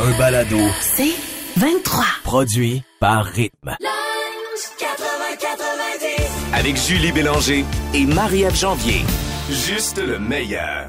Un 0.00 0.18
balado. 0.18 0.58
C'est 0.80 1.14
23. 1.56 2.04
Produit 2.24 2.82
par 3.00 3.24
Rythme. 3.24 3.76
Avec 6.52 6.76
Julie 6.76 7.12
Bélanger 7.12 7.64
et 7.92 8.06
Marie-Ève 8.06 8.56
Janvier. 8.56 9.02
Juste 9.50 9.98
le 9.98 10.18
meilleur. 10.18 10.88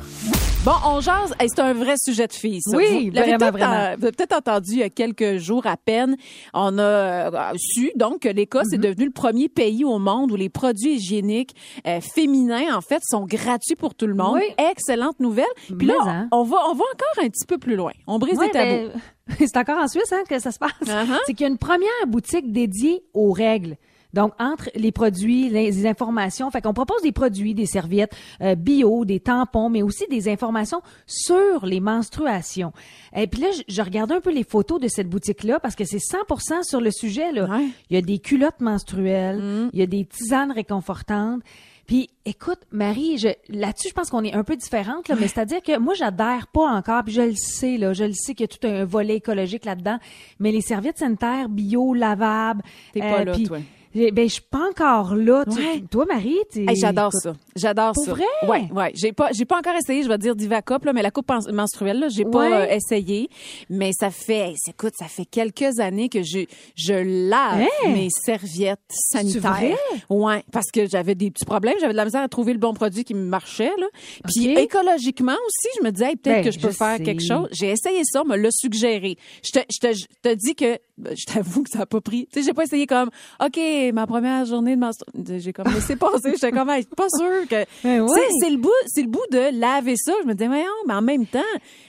Bon, 0.66 0.72
on 0.84 1.00
jase. 1.00 1.32
Hey, 1.40 1.48
c'est 1.48 1.62
un 1.62 1.74
vrai 1.74 1.94
sujet 1.96 2.26
de 2.26 2.34
filles, 2.34 2.60
ça. 2.60 2.76
Oui, 2.76 3.10
vous 3.10 3.16
l'avez 3.16 3.36
vraiment, 3.36 3.38
peut-être 3.38 3.52
vraiment. 3.52 3.94
en- 3.94 3.98
vous 3.98 4.04
avez 4.06 4.12
peut-être 4.14 4.36
entendu 4.36 4.72
il 4.72 4.78
y 4.80 4.84
a 4.84 4.90
quelques 4.90 5.38
jours 5.38 5.68
à 5.68 5.78
peine. 5.78 6.18
On 6.56 6.80
a 6.80 6.82
euh, 6.82 7.54
su 7.56 7.92
donc 7.96 8.22
que 8.22 8.30
l'Écosse 8.30 8.74
est 8.74 8.80
devenu 8.80 9.06
le 9.06 9.12
premier 9.12 9.48
pays 9.48 9.86
au 9.86 10.00
monde 10.00 10.32
où 10.32 10.36
les 10.36 10.50
produits 10.50 10.96
hygiéniques 10.96 11.56
euh, 11.86 12.02
féminins, 12.02 12.76
en 12.76 12.82
fait, 12.82 13.04
sont 13.08 13.26
gratuits 13.26 13.76
pour 13.76 13.94
tout 13.94 14.08
le 14.08 14.16
monde. 14.16 14.40
Oui. 14.40 14.56
Excellente 14.72 15.20
nouvelle. 15.20 15.46
Puis 15.78 15.86
là, 15.86 15.94
hein. 16.04 16.30
on 16.32 16.42
va, 16.42 16.58
on 16.68 16.74
va 16.74 16.84
encore 16.94 17.24
un 17.24 17.30
petit 17.30 17.46
peu 17.46 17.60
plus 17.60 17.76
loin. 17.76 17.92
On 18.08 18.18
brise 18.18 18.40
les 18.40 18.50
tabous. 18.50 18.90
ben, 19.28 19.36
c'est 19.38 19.58
encore 19.58 19.78
en 19.78 19.88
Suisse 19.88 20.12
hein, 20.14 20.24
que 20.28 20.40
ça 20.40 20.52
se 20.52 20.58
passe. 20.58 20.72
Uh-huh. 20.84 21.20
C'est 21.28 21.36
qu'il 21.36 21.42
y 21.42 21.48
a 21.48 21.52
une 21.52 21.60
première 21.60 21.90
boutique 22.08 22.52
dédiée 22.52 23.04
aux 23.14 23.32
règles. 23.32 23.78
Donc, 24.16 24.32
entre 24.40 24.70
les 24.76 24.94
produits, 24.94 25.50
les, 25.50 25.70
les 25.70 25.86
informations, 25.86 26.50
fait 26.50 26.62
qu'on 26.62 26.74
propose 26.74 27.02
des 27.02 27.12
produits, 27.12 27.54
des 27.54 27.66
serviettes 27.66 28.16
euh, 28.42 28.56
bio, 28.56 29.04
des 29.04 29.20
tampons, 29.20 29.70
mais 29.70 29.82
aussi 29.82 30.08
des 30.10 30.30
informations 30.30 30.82
sur 31.06 31.66
les 31.66 31.82
menstruations. 31.82 32.72
Et 33.16 33.28
puis 33.28 33.42
là, 33.42 33.50
je, 33.52 33.62
je 33.68 33.82
regardais 33.82 34.16
un 34.16 34.22
peu 34.22 34.32
les 34.32 34.46
photos 34.46 34.80
de 34.80 34.88
cette 34.88 35.10
boutique-là 35.10 35.60
parce 35.60 35.76
que 35.76 35.84
c'est 35.84 35.98
100% 35.98 36.64
sur 36.64 36.80
le 36.80 36.92
sujet. 36.92 37.34
Là. 37.34 37.46
Ouais. 37.50 37.68
Il 37.90 37.96
y 37.96 37.98
a 37.98 38.02
des 38.02 38.20
culottes 38.20 38.62
menstruelles, 38.62 39.70
il 39.74 39.80
y 39.80 39.84
a 39.84 39.86
des 39.86 40.06
tisanes 40.06 40.52
réconfortantes. 40.54 41.42
Puis, 41.88 42.10
écoute, 42.26 42.60
Marie, 42.72 43.20
je, 43.20 43.28
là-dessus, 43.50 43.90
je 43.90 43.94
pense 43.94 44.10
qu'on 44.10 44.24
est 44.24 44.34
un 44.34 44.44
peu 44.44 44.56
différente, 44.56 45.08
là, 45.08 45.16
mais 45.20 45.28
c'est-à-dire 45.28 45.62
que 45.62 45.78
moi, 45.78 45.94
j'adhère 45.94 46.48
pas 46.48 46.68
encore, 46.68 47.04
puis 47.04 47.14
je 47.14 47.22
le 47.22 47.36
sais, 47.36 47.78
là, 47.78 47.94
je 47.94 48.06
le 48.06 48.14
sais 48.14 48.34
qu'il 48.34 48.48
y 48.50 48.50
a 48.52 48.58
tout 48.58 48.66
un 48.66 48.86
volet 48.86 49.18
écologique 49.18 49.66
là-dedans, 49.66 50.00
mais 50.40 50.52
les 50.52 50.62
serviettes 50.62 50.98
sanitaires 50.98 51.48
bio, 51.48 51.94
lavables... 51.94 52.64
T'es 52.92 53.02
pas 53.02 53.24
là, 53.24 53.34
puis- 53.34 53.44
toi. 53.44 53.60
Ben, 53.96 54.28
je 54.28 54.34
suis 54.34 54.42
pas 54.42 54.70
encore 54.70 55.16
là. 55.16 55.44
Tu- 55.46 55.58
Ouais. 55.58 55.84
toi, 55.90 56.06
Marie, 56.06 56.38
t'es... 56.52 56.66
Hey, 56.68 56.76
j'adore 56.76 57.14
ça. 57.14 57.34
J'adore 57.56 57.96
ça. 57.96 58.12
vrai? 58.12 58.26
Ouais, 58.48 58.68
ouais. 58.74 58.92
J'ai 58.94 59.14
pas, 59.14 59.30
j'ai 59.32 59.46
pas 59.46 59.58
encore 59.58 59.76
essayé. 59.76 60.04
Je 60.04 60.10
vais 60.10 60.18
dire 60.18 60.36
Divacop 60.36 60.84
là, 60.84 60.92
mais 60.94 61.02
la 61.02 61.12
coupe 61.12 61.30
men- 61.30 61.52
menstruelle 61.54 62.00
là, 62.00 62.10
j'ai 62.10 62.26
pas 62.26 62.62
euh, 62.64 62.68
essayé. 62.70 63.30
Mais 63.70 63.92
ça 63.98 64.12
fait, 64.12 64.54
écoute, 64.68 64.94
ça 65.00 65.06
fait 65.06 65.26
quelques 65.26 65.80
années 65.80 66.10
que 66.10 66.24
je, 66.24 66.40
je 66.76 66.94
lave 67.30 67.62
Hein? 67.62 67.90
mes 67.94 68.10
serviettes 68.10 68.80
sanitaires. 68.90 69.78
Ouais, 70.10 70.44
parce 70.52 70.72
que 70.72 70.88
j'avais 70.88 71.16
des 71.16 71.32
petits 71.32 71.46
problèmes. 71.46 71.76
J'avais 71.80 71.94
de 71.94 71.98
la 71.98 72.06
misère 72.06 72.22
à 72.22 72.28
trouver 72.28 72.54
le 72.54 72.60
bon 72.60 72.74
produit 72.74 73.04
qui 73.04 73.14
me 73.14 73.24
marchait 73.26 73.72
là. 73.80 73.88
Puis 74.26 74.50
écologiquement 74.58 75.32
aussi, 75.34 75.70
je 75.80 75.86
me 75.86 75.92
disais 75.92 76.10
hey, 76.10 76.16
peut-être 76.18 76.36
Ben, 76.38 76.46
que 76.46 76.52
je 76.52 76.60
peux 76.60 76.72
je 76.72 76.76
faire 76.78 76.98
sais. 76.98 77.04
quelque 77.04 77.24
chose. 77.26 77.48
J'ai 77.52 77.70
essayé 77.72 78.02
ça, 78.04 78.22
on 78.24 78.26
me 78.28 78.36
l'a 78.36 78.50
suggéré. 78.52 79.18
Je 79.44 79.52
te, 79.52 79.60
je 79.72 79.80
te, 79.88 79.94
je 79.94 80.06
te 80.22 80.34
dis 80.36 80.56
que, 80.56 80.78
je 80.98 81.26
t'avoue 81.26 81.64
que 81.64 81.70
ça 81.70 81.82
a 81.82 81.86
pas 81.86 82.02
pris. 82.02 82.28
Tu 82.32 82.40
sais, 82.40 82.46
j'ai 82.46 82.54
pas 82.54 82.64
essayé 82.64 82.88
comme, 82.88 83.10
ok, 83.44 83.60
ma 83.94 84.08
première 84.08 84.46
journée 84.46 84.76
de 84.76 84.80
menstruation, 84.82 85.40
j'ai 85.40 85.54
comme 85.54 85.72
laissé 85.74 85.96
passer. 85.98 86.32
J'étais 86.34 86.52
comme, 86.52 86.70
hey, 86.70 86.86
pas 86.96 87.08
sûr 87.10 87.48
que. 87.50 87.66
Ben 87.84 88.08
sais, 88.08 88.22
c'est 88.42 88.50
le 88.50 88.58
bout, 88.58 88.72
c'est 88.88 89.02
le 89.02 89.10
bout 89.10 89.26
de 89.32 89.60
laver 89.60 89.96
ça. 89.98 90.14
Je 90.24 90.28
me 90.28 90.34
disais, 90.34 90.48
voyons, 90.48 90.66
mais 90.88 90.94
en 90.94 91.02
même 91.02 91.26
temps, 91.26 91.40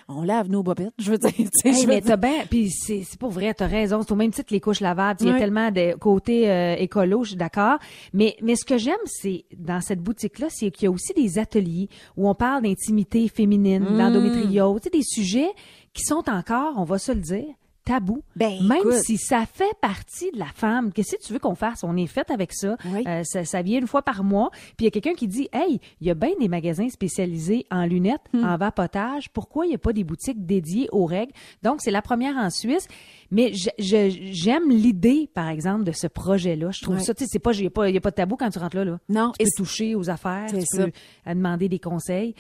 on 0.09 0.22
lave 0.22 0.49
nos 0.50 0.62
bobettes. 0.62 0.93
Je 0.99 1.11
veux 1.11 1.19
dire, 1.19 1.31
tu 1.37 1.45
sais, 1.53 1.69
Hey, 1.69 1.83
je 1.83 1.87
mais 1.87 2.00
t'as 2.00 2.16
bien, 2.16 2.45
puis 2.50 2.71
c'est 2.71 3.03
c'est 3.09 3.19
pour 3.19 3.31
vrai, 3.31 3.55
t'as 3.55 3.66
raison, 3.66 4.03
c'est 4.03 4.12
au 4.12 4.16
même 4.16 4.31
titre 4.33 4.49
que 4.49 4.55
les 4.55 4.61
couches 4.61 4.81
lavables. 4.81 5.21
Il 5.22 5.28
y 5.28 5.31
a 5.31 5.39
tellement 5.39 5.71
de 5.71 5.97
côté 5.99 6.50
euh, 6.50 6.75
écolo, 6.77 7.22
je 7.25 7.31
suis 7.31 7.37
d'accord. 7.37 7.78
Mais 8.12 8.37
mais 8.43 8.56
ce 8.56 8.65
que 8.65 8.77
j'aime, 8.78 8.95
c'est 9.06 9.45
dans 9.56 9.81
cette 9.81 10.00
boutique 10.00 10.39
là, 10.39 10.49
c'est 10.50 10.71
qu'il 10.71 10.84
y 10.84 10.89
a 10.89 10.91
aussi 10.91 11.12
des 11.15 11.39
ateliers 11.39 11.89
où 12.16 12.28
on 12.28 12.34
parle 12.34 12.62
d'intimité 12.62 13.28
féminine, 13.28 13.84
Mm. 13.91 13.99
d'endométriose, 13.99 14.81
tu 14.81 14.84
sais, 14.84 14.91
des 14.91 15.03
sujets 15.05 15.50
qui 15.93 16.03
sont 16.03 16.25
encore, 16.28 16.75
on 16.77 16.84
va 16.84 16.99
se 16.99 17.12
le 17.12 17.21
dire, 17.21 17.45
tabous. 17.87 18.23
Ben, 18.35 18.63
Même 18.67 18.79
écoute. 18.81 18.93
si 19.05 19.17
ça 19.17 19.45
fait 19.47 19.73
partie 19.81 20.31
de 20.33 20.39
la 20.39 20.47
femme, 20.55 20.93
qu'est-ce 20.93 21.17
que 21.17 21.23
tu 21.23 21.33
veux 21.33 21.39
qu'on 21.39 21.55
fasse? 21.55 21.85
On 21.85 21.97
est 21.97 22.07
fait 22.07 22.31
avec 22.31 22.53
ça. 22.53 22.77
Oui. 22.93 23.03
Euh, 23.07 23.23
ça. 23.25 23.45
Ça 23.47 23.63
vient 23.63 23.79
une 23.79 23.87
fois 23.87 24.03
par 24.03 24.25
mois. 24.25 24.51
Puis 24.53 24.75
il 24.81 24.85
y 24.85 24.89
a 24.89 24.91
quelqu'un 24.91 25.15
qui 25.15 25.29
dit, 25.29 25.49
hey, 25.53 25.81
il 26.01 26.07
y 26.07 26.11
a 26.11 26.15
bien 26.15 26.33
des 26.39 26.49
magasins 26.49 26.89
spécialisés 26.91 27.65
en 27.71 27.87
lunettes, 27.87 28.21
Hmm. 28.35 28.45
en 28.45 28.57
vapotage. 28.59 29.31
Pourquoi 29.31 29.65
il 29.67 29.71
n'y 29.71 29.75
a 29.77 29.79
pas 29.79 29.93
des 29.93 30.05
boutiques 30.05 30.45
dédiées 30.45 30.89
aux 30.93 31.07
règles 31.07 31.33
Donc 31.63 31.77
c'est 31.81 31.91
la 31.93 32.03
première 32.03 32.37
en 32.37 32.51
Suisse. 32.51 32.87
Mais 33.31 33.53
j'aime 33.79 34.71
l'idée, 34.71 35.29
par 35.33 35.49
exemple, 35.49 35.85
de 35.85 35.93
ce 35.93 36.07
projet-là. 36.07 36.71
Je 36.73 36.83
trouve 36.83 36.99
ça, 37.01 37.15
tu 37.15 37.25
sais, 37.25 37.31
c'est 37.33 37.39
pas, 37.39 37.53
il 37.53 37.61
n'y 37.63 37.67
a, 37.67 37.71
pas- 37.71 37.89
il 37.89 37.95
y 37.95 37.99
a 37.99 38.01
pas 38.01 38.11
de 38.11 38.17
tabou 38.17 38.37
quand 38.37 38.51
tu 38.51 38.59
rentres 38.59 38.77
là. 38.77 38.85
là. 38.85 38.99
Non, 39.09 39.33
tu 39.39 39.45
peux 39.45 39.51
toucher 39.57 39.95
aux 39.95 40.11
affaires, 40.11 40.47
tu 40.49 40.61
ça. 40.65 40.85
peux 40.87 40.93
demander 41.27 41.69
des 41.69 41.79
conseils 41.79 42.35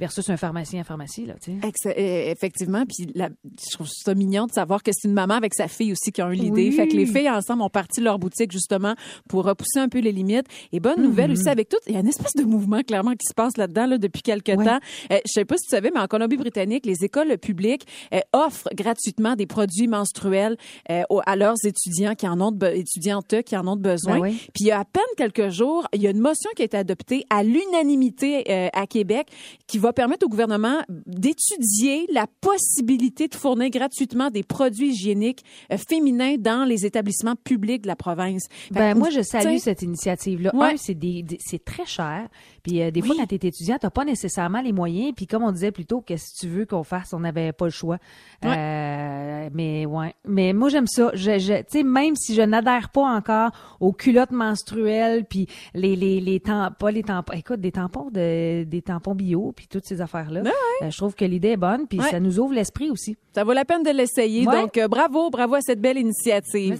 versus 0.00 0.28
un 0.30 0.36
pharmacien 0.36 0.80
en 0.80 0.84
pharmacie 0.84 1.26
là. 1.26 1.34
Tu 1.40 1.52
sais. 1.52 1.68
Ex- 1.68 1.86
euh, 1.86 2.30
effectivement, 2.32 2.84
puis 2.86 3.12
la- 3.14 3.28
je 3.44 3.74
trouve 3.74 3.86
ça 3.88 4.14
mignon 4.14 4.46
de 4.46 4.52
savoir 4.52 4.82
que 4.82 4.90
c'est 4.92 5.06
une 5.06 5.14
maman 5.14 5.34
avec 5.34 5.54
sa 5.54 5.68
fille 5.68 5.92
aussi 5.92 6.10
qui 6.10 6.22
ont 6.22 6.30
eu 6.30 6.34
l'idée. 6.34 6.68
Oui. 6.68 6.72
Fait 6.72 6.88
que 6.88 6.96
les 6.96 7.06
filles 7.06 7.30
ensemble 7.30 7.62
ont 7.62 7.68
parti 7.68 8.00
leur 8.00 8.18
boutique 8.18 8.50
justement 8.50 8.94
pour 9.28 9.44
repousser 9.44 9.78
un 9.78 9.88
peu 9.88 9.98
les 10.00 10.10
limites. 10.12 10.46
Et 10.72 10.80
bonne 10.80 11.02
nouvelle 11.02 11.30
aussi 11.30 11.48
avec 11.48 11.68
tout, 11.68 11.76
il 11.86 11.92
y 11.94 11.96
a 11.96 12.00
une 12.00 12.08
espèce 12.08 12.32
de 12.34 12.42
mouvement 12.44 12.80
clairement 12.82 13.12
qui 13.12 13.26
se 13.28 13.34
passe 13.34 13.56
là-dedans 13.56 13.86
là, 13.86 13.98
depuis 13.98 14.22
quelques 14.22 14.48
Ouais. 14.48 14.64
temps. 14.64 14.80
Euh, 15.12 15.18
je 15.26 15.32
sais 15.32 15.44
pas 15.44 15.56
si 15.58 15.66
tu 15.66 15.70
savais, 15.76 15.90
mais 15.94 16.00
en 16.00 16.06
Colombie-Britannique, 16.06 16.86
les 16.86 17.04
écoles 17.04 17.36
publiques 17.38 17.86
euh, 18.14 18.20
offrent 18.32 18.68
gratuitement 18.74 19.36
des 19.36 19.46
produits 19.46 19.86
menstruels 19.88 20.56
euh, 20.90 21.02
à 21.26 21.36
leurs 21.36 21.56
étudiants 21.64 22.14
qui 22.14 22.26
en 22.26 22.40
ont 22.40 22.50
de 22.52 22.66
étudiantes 22.66 23.42
qui 23.44 23.56
en 23.56 23.66
ont 23.68 23.76
de 23.76 23.82
besoin. 23.82 24.14
Ben 24.16 24.20
oui. 24.22 24.36
Puis 24.54 24.64
il 24.64 24.66
y 24.66 24.70
a 24.70 24.80
à 24.80 24.84
peine 24.84 25.02
quelques 25.16 25.50
jours, 25.50 25.86
il 25.92 26.00
y 26.02 26.06
a 26.06 26.10
une 26.10 26.20
motion 26.20 26.50
qui 26.56 26.62
a 26.62 26.64
été 26.64 26.76
adoptée 26.76 27.24
à 27.30 27.42
l'unanimité 27.42 28.44
euh, 28.50 28.68
à 28.72 28.86
Québec 28.86 29.28
qui 29.66 29.78
va 29.78 29.89
permettre 29.92 30.26
au 30.26 30.28
gouvernement 30.28 30.80
d'étudier 31.06 32.06
la 32.12 32.26
possibilité 32.40 33.28
de 33.28 33.34
fournir 33.34 33.70
gratuitement 33.70 34.30
des 34.30 34.42
produits 34.42 34.90
hygiéniques 34.90 35.44
euh, 35.72 35.76
féminins 35.76 36.36
dans 36.38 36.64
les 36.64 36.86
établissements 36.86 37.36
publics 37.36 37.82
de 37.82 37.88
la 37.88 37.96
province. 37.96 38.46
Ben 38.70 38.94
moi 38.96 39.10
je 39.10 39.22
salue 39.22 39.56
cette 39.58 39.82
initiative 39.82 40.42
là. 40.42 40.54
Ouais. 40.54 40.72
Un 40.72 40.76
c'est 40.76 40.94
des, 40.94 41.22
des- 41.22 41.38
c'est 41.40 41.64
très 41.64 41.86
cher. 41.86 42.28
Puis 42.62 42.82
euh, 42.82 42.90
des 42.90 43.02
fois 43.02 43.14
quand 43.16 43.26
tu 43.26 43.34
es 43.34 43.48
étudiant, 43.48 43.76
tu 43.80 43.88
pas 43.90 44.04
nécessairement 44.04 44.60
les 44.60 44.72
moyens 44.72 45.12
puis 45.16 45.26
comme 45.26 45.42
on 45.42 45.52
disait 45.52 45.72
plus 45.72 45.86
tôt 45.86 46.00
qu'est-ce 46.00 46.34
que 46.34 46.46
tu 46.46 46.48
veux 46.48 46.66
qu'on 46.66 46.84
fasse, 46.84 47.12
on 47.12 47.20
n'avait 47.20 47.52
pas 47.52 47.66
le 47.66 47.70
choix. 47.70 47.98
Euh, 48.44 49.48
mais 49.52 49.86
ouais, 49.86 50.14
mais 50.26 50.52
moi 50.52 50.68
j'aime 50.68 50.86
ça. 50.86 51.10
Je, 51.14 51.38
je 51.38 51.58
tu 51.60 51.64
sais 51.68 51.82
même 51.82 52.16
si 52.16 52.34
je 52.34 52.42
n'adhère 52.42 52.90
pas 52.90 53.02
encore 53.02 53.50
aux 53.80 53.92
culottes 53.92 54.32
menstruelles 54.32 55.24
puis 55.24 55.46
les 55.74 55.96
les 55.96 56.20
les 56.20 56.40
tampons, 56.40 56.74
pas 56.78 56.90
les 56.90 57.02
tampons, 57.02 57.32
écoute 57.34 57.60
des 57.60 57.72
tampons 57.72 58.10
de 58.10 58.64
des 58.64 58.82
tampons 58.82 59.14
bio 59.14 59.52
puis 59.54 59.66
toutes 59.68 59.84
ces 59.86 60.00
affaires 60.00 60.30
là. 60.30 60.42
je 60.82 60.96
trouve 60.96 61.14
que 61.14 61.24
l'idée 61.24 61.50
est 61.50 61.56
bonne 61.56 61.86
puis 61.86 62.00
ça 62.10 62.20
nous 62.20 62.38
ouvre 62.38 62.54
l'esprit 62.54 62.90
aussi. 62.90 63.16
Ça 63.34 63.44
vaut 63.44 63.52
la 63.52 63.64
peine 63.64 63.82
de 63.82 63.90
l'essayer. 63.90 64.44
Donc, 64.44 64.76
euh, 64.76 64.88
bravo, 64.88 65.30
bravo 65.30 65.54
à 65.54 65.60
cette 65.60 65.80
belle 65.80 65.98
initiative. 65.98 66.78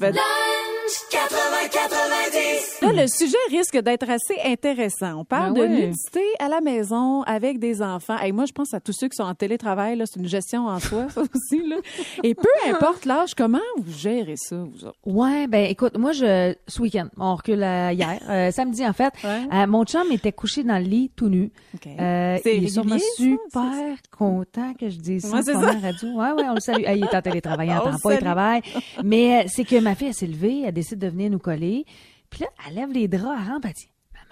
Là, 2.83 2.93
le 2.93 3.07
sujet 3.07 3.37
risque 3.51 3.77
d'être 3.79 4.09
assez 4.09 4.37
intéressant. 4.45 5.21
On 5.21 5.25
parle 5.25 5.53
Ben 5.55 5.63
de 5.71 5.77
nudité 5.87 6.23
à 6.39 6.49
la 6.49 6.61
maison 6.61 7.23
avec 7.23 7.59
des 7.59 7.83
enfants. 7.83 8.19
Et 8.25 8.33
moi, 8.33 8.45
je 8.47 8.53
pense 8.53 8.73
à 8.75 8.81
tous 8.81 8.93
ceux 8.93 9.09
qui 9.09 9.17
sont 9.17 9.25
en 9.25 9.35
télétravail. 9.35 9.97
là, 9.97 10.05
C'est 10.07 10.19
une 10.21 10.29
gestion 10.29 10.67
en 10.67 10.79
soi, 10.81 11.07
ça 11.11 11.21
aussi. 11.35 11.63
Là. 11.69 11.77
Et 12.23 12.35
peu 12.35 12.49
importe 12.69 13.05
l'âge, 13.05 13.35
comment 13.37 13.59
vous 13.79 13.93
gérez 13.93 14.35
ça, 14.37 14.57
vous 14.57 14.85
autres? 14.87 14.99
Ouais, 15.07 15.47
ben 15.47 15.67
écoute, 15.71 15.97
moi 15.99 16.13
je 16.13 16.55
ce 16.67 16.83
week-end, 16.83 17.07
on 17.19 17.35
recule 17.35 17.63
à 17.63 17.93
hier, 17.93 18.19
euh, 18.29 18.51
samedi 18.51 18.87
en 18.87 18.93
fait, 18.93 19.13
Ouais. 19.25 19.43
euh, 19.53 19.67
mon 19.67 19.85
chum 19.85 20.11
était 20.13 20.33
couché 20.33 20.63
dans 20.65 20.79
le 20.79 20.85
lit 20.85 21.11
tout 21.15 21.29
nu. 21.29 21.51
OK. 21.75 21.87
Euh, 21.87 22.39
C'est 22.43 22.57
il 22.57 22.65
est 22.65 22.69
sûrement 22.69 22.95
régulier, 22.97 23.37
ça? 23.53 23.63
super 23.73 23.97
content 24.17 24.75
que 24.75 24.89
je 24.89 24.97
dise 24.99 25.23
ça 25.27 25.37
Ouais, 25.37 25.51
à 25.51 25.61
la 25.73 25.79
radio. 25.81 26.09
Ouais, 26.15 26.33
ouais, 26.33 26.49
on 26.49 26.55
le 26.55 26.61
salue. 26.61 26.85
Ah, 26.87 26.95
il 26.95 27.05
est 27.05 27.15
en 27.15 27.23
télétravail, 27.23 27.69
il 27.69 27.73
On 27.75 27.77
entend 27.81 27.91
le 27.93 27.99
pas, 28.03 28.15
il 28.15 28.21
travaille. 28.21 28.63
Mais 29.05 29.41
euh, 29.45 29.49
c'est 29.49 29.65
que 29.65 29.79
ma 29.81 29.95
fille, 29.95 30.09
elle 30.09 30.15
s'est 30.15 30.27
levée, 30.27 30.63
elle 30.67 30.73
décide 30.81 30.99
de 30.99 31.09
venir 31.09 31.31
nous 31.31 31.39
coller. 31.39 31.85
Puis 32.31 32.41
là, 32.41 32.47
elle 32.67 32.75
lève 32.75 32.93
les 32.93 33.07
draps, 33.07 33.39
elle 33.39 33.53
rentre, 33.53 33.69
elle 33.69 33.75
dit, 33.75 33.91
maman, 34.15 34.25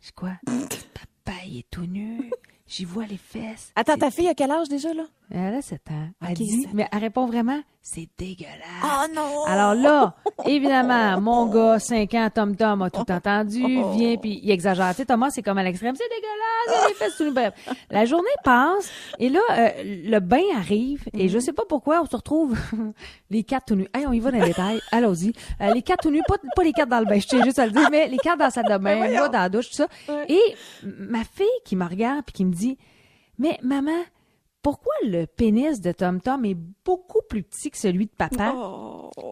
je 0.00 0.10
quoi? 0.10 0.32
Papa, 1.24 1.38
il 1.46 1.58
est 1.58 1.70
tout 1.70 1.86
nu. 1.86 2.30
J'y 2.66 2.84
vois 2.84 3.06
les 3.06 3.18
fesses. 3.18 3.70
Attends, 3.76 3.96
ta 3.96 4.10
fille 4.10 4.28
a 4.28 4.34
quel 4.34 4.50
âge 4.50 4.68
déjà, 4.68 4.92
là? 4.94 5.04
Elle 5.34 5.54
a 5.54 5.62
7 5.62 5.80
ans. 5.90 6.08
Elle 6.28 6.34
dit, 6.34 6.68
mais 6.74 6.86
elle 6.92 6.98
répond 6.98 7.24
vraiment, 7.24 7.58
c'est 7.80 8.06
dégueulasse. 8.18 8.52
Oh 8.84 9.06
non! 9.14 9.44
Alors 9.46 9.74
là, 9.74 10.14
évidemment, 10.44 11.18
mon 11.22 11.46
gars, 11.46 11.78
5 11.78 12.12
ans, 12.14 12.28
Tom 12.34 12.54
Tom, 12.54 12.82
a 12.82 12.90
tout 12.90 13.10
entendu, 13.10 13.62
vient, 13.94 14.16
puis 14.18 14.40
il 14.42 14.50
exagère. 14.50 14.90
Tu 14.90 14.96
sais, 14.96 15.04
Thomas, 15.06 15.30
c'est 15.30 15.42
comme 15.42 15.56
à 15.56 15.62
l'extrême, 15.62 15.94
c'est 15.96 16.04
dégueulasse, 16.04 16.88
les 16.88 16.94
fesses 16.94 17.16
tout 17.16 17.24
nu. 17.24 17.30
Bref. 17.30 17.54
La 17.90 18.04
journée 18.04 18.28
passe, 18.44 18.90
et 19.18 19.30
là, 19.30 19.40
euh, 19.52 19.70
le 19.82 20.18
bain 20.18 20.42
arrive, 20.54 21.04
et 21.14 21.30
je 21.30 21.38
sais 21.38 21.54
pas 21.54 21.64
pourquoi, 21.66 22.02
on 22.02 22.06
se 22.06 22.16
retrouve 22.16 22.54
les 23.30 23.42
quatre 23.42 23.68
tout 23.68 23.74
nus. 23.74 23.88
Hey, 23.94 24.06
on 24.06 24.12
y 24.12 24.20
va 24.20 24.32
dans 24.32 24.38
les 24.38 24.48
détails, 24.48 24.82
allons-y. 24.90 25.32
Euh, 25.62 25.72
les 25.72 25.80
quatre 25.80 26.02
tout 26.02 26.10
nus, 26.10 26.22
pas, 26.28 26.36
pas 26.54 26.62
les 26.62 26.72
quatre 26.72 26.90
dans 26.90 27.00
le 27.00 27.06
bain, 27.06 27.18
je 27.18 27.26
tiens 27.26 27.42
juste 27.42 27.58
à 27.58 27.64
le 27.64 27.72
dire, 27.72 27.88
mais 27.90 28.06
les 28.06 28.18
quatre 28.18 28.36
dans 28.36 28.44
la 28.44 28.50
salle 28.50 28.66
de 28.68 28.76
bain, 28.76 28.96
moi 28.96 29.28
dans 29.30 29.38
la 29.38 29.48
douche, 29.48 29.70
tout 29.70 29.76
ça. 29.76 29.86
Et 30.28 30.54
ma 30.82 31.24
fille 31.24 31.46
qui 31.64 31.74
me 31.74 31.86
regarde, 31.86 32.22
puis 32.26 32.34
qui 32.34 32.44
me 32.44 32.52
dit, 32.52 32.76
mais 33.38 33.58
maman, 33.62 33.92
pourquoi 34.62 34.94
le 35.02 35.26
pénis 35.26 35.80
de 35.80 35.92
Tom 35.92 36.20
Tom 36.20 36.44
est 36.44 36.56
beaucoup 36.84 37.22
plus 37.28 37.42
petit 37.42 37.70
que 37.70 37.78
celui 37.78 38.06
de 38.06 38.12
papa? 38.12 38.54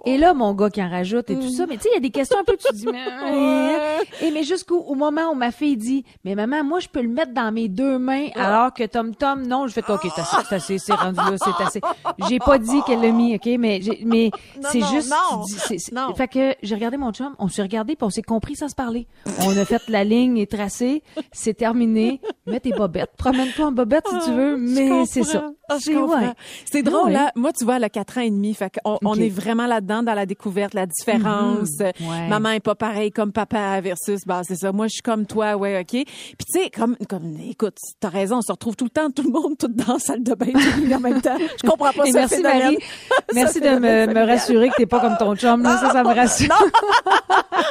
Et 0.04 0.18
là, 0.18 0.34
mon 0.34 0.52
gars 0.54 0.68
qui 0.70 0.82
en 0.82 0.90
rajoute 0.90 1.30
et 1.30 1.36
tout 1.36 1.48
ça, 1.48 1.64
mais 1.66 1.76
tu 1.76 1.84
sais, 1.84 1.88
il 1.92 1.94
y 1.94 1.96
a 1.96 2.00
des 2.00 2.10
questions 2.10 2.38
un 2.38 2.44
peu, 2.44 2.56
tu 2.56 2.74
dis, 2.74 2.86
mais, 2.86 2.98
et 4.22 4.30
mais 4.30 4.42
jusqu'au 4.42 4.78
au 4.80 4.94
moment 4.94 5.30
où 5.30 5.34
ma 5.34 5.50
fille 5.52 5.76
dit, 5.76 6.04
mais 6.24 6.34
maman, 6.34 6.62
moi, 6.64 6.80
je 6.80 6.88
peux 6.88 7.00
le 7.00 7.08
mettre 7.08 7.32
dans 7.32 7.50
mes 7.52 7.68
deux 7.68 7.98
mains, 7.98 8.28
alors 8.34 8.72
que 8.74 8.84
Tom 8.84 9.14
Tom, 9.14 9.46
non, 9.46 9.66
je 9.66 9.72
fais, 9.72 9.82
ok, 9.88 10.06
c'est 10.14 10.54
assez, 10.54 10.78
c'est 10.78 10.92
rendu 10.92 11.16
là, 11.16 11.36
c'est 11.36 11.64
assez. 11.64 11.80
J'ai 12.28 12.38
pas 12.38 12.58
dit 12.58 12.82
qu'elle 12.86 13.00
l'a 13.00 13.10
mis, 13.12 13.34
ok, 13.34 13.46
mais, 13.58 13.80
mais 14.04 14.30
c'est 14.70 14.82
juste, 14.92 15.10
non, 15.10 15.44
dis- 15.44 15.52
c'est- 15.58 15.78
c'est- 15.78 15.92
non. 15.94 16.14
fait 16.14 16.28
que 16.28 16.54
j'ai 16.62 16.74
regardé 16.74 16.96
mon 16.96 17.12
chum, 17.12 17.34
on 17.38 17.48
s'est 17.48 17.62
regardé 17.62 17.96
puis 17.96 18.04
on 18.04 18.10
s'est 18.10 18.22
compris 18.22 18.56
sans 18.56 18.68
se 18.68 18.74
parler. 18.74 19.06
On 19.46 19.56
a 19.56 19.64
fait 19.64 19.82
la 19.88 20.04
ligne 20.04 20.38
est 20.38 20.50
tracée, 20.50 21.02
c'est 21.32 21.54
terminé. 21.54 22.20
Mets 22.46 22.60
tes 22.60 22.72
bobettes, 22.72 23.12
promène-toi 23.16 23.66
en 23.66 23.72
bobette 23.72 24.06
si 24.08 24.18
tu 24.26 24.32
veux, 24.34 24.56
mais 24.56 25.06
c'est 25.06 25.22
ça. 25.24 25.50
Ah, 25.68 25.76
C'est- 25.80 25.94
ouais. 25.94 26.82
Drôle, 26.82 27.06
Ouais. 27.08 27.12
là. 27.12 27.30
Moi, 27.36 27.52
tu 27.52 27.64
vois, 27.64 27.76
elle 27.76 27.84
a 27.84 27.88
quatre 27.88 28.18
ans 28.18 28.22
et 28.22 28.30
demi. 28.30 28.54
Fait 28.54 28.70
qu'on 28.82 28.98
on 29.04 29.14
est 29.14 29.28
vraiment 29.28 29.66
là-dedans, 29.70 30.02
dans 30.02 30.14
la 30.14 30.26
découverte, 30.26 30.74
la 30.74 30.86
différence. 30.86 31.70
Mhm. 31.78 32.08
Ouais. 32.08 32.28
Maman 32.28 32.50
est 32.50 32.60
pas 32.60 32.74
pareil 32.74 33.10
comme 33.10 33.32
papa 33.32 33.80
versus, 33.80 34.20
bah, 34.26 34.42
c'est 34.44 34.56
ça. 34.56 34.72
Moi, 34.72 34.86
je 34.88 34.94
suis 34.94 35.02
comme 35.02 35.26
toi, 35.26 35.56
ouais, 35.56 35.80
OK. 35.80 35.86
Puis, 35.86 36.04
tu 36.04 36.60
sais, 36.60 36.70
comme, 36.70 36.96
comme, 37.08 37.36
écoute, 37.48 37.76
t'as 38.00 38.08
raison, 38.08 38.38
on 38.38 38.42
se 38.42 38.52
retrouve 38.52 38.76
tout 38.76 38.84
le 38.84 38.90
temps, 38.90 39.10
tout 39.10 39.22
le 39.22 39.30
monde, 39.30 39.56
tout 39.58 39.68
dans 39.68 39.94
la 39.94 39.98
salle 39.98 40.22
de 40.22 40.34
bain, 40.34 40.46
tout 40.52 40.92
en 40.92 41.00
même 41.00 41.20
temps. 41.20 41.36
Je 41.38 41.68
comprends 41.68 41.92
pas 41.92 42.04
Et 42.06 42.10
ce 42.12 42.16
merci 42.16 42.36
phénomène. 42.36 42.62
Marie. 42.62 42.78
Merci 43.34 43.60
de 43.60 43.68
me, 43.68 44.12
me 44.12 44.26
rassurer 44.26 44.68
que 44.70 44.74
t'es 44.76 44.86
pas 44.86 45.00
comme 45.00 45.16
ton 45.16 45.36
chum. 45.36 45.62
Là. 45.62 45.78
Ça, 45.78 45.92
ça 45.92 46.02
me 46.02 46.12
rassure. 46.14 46.48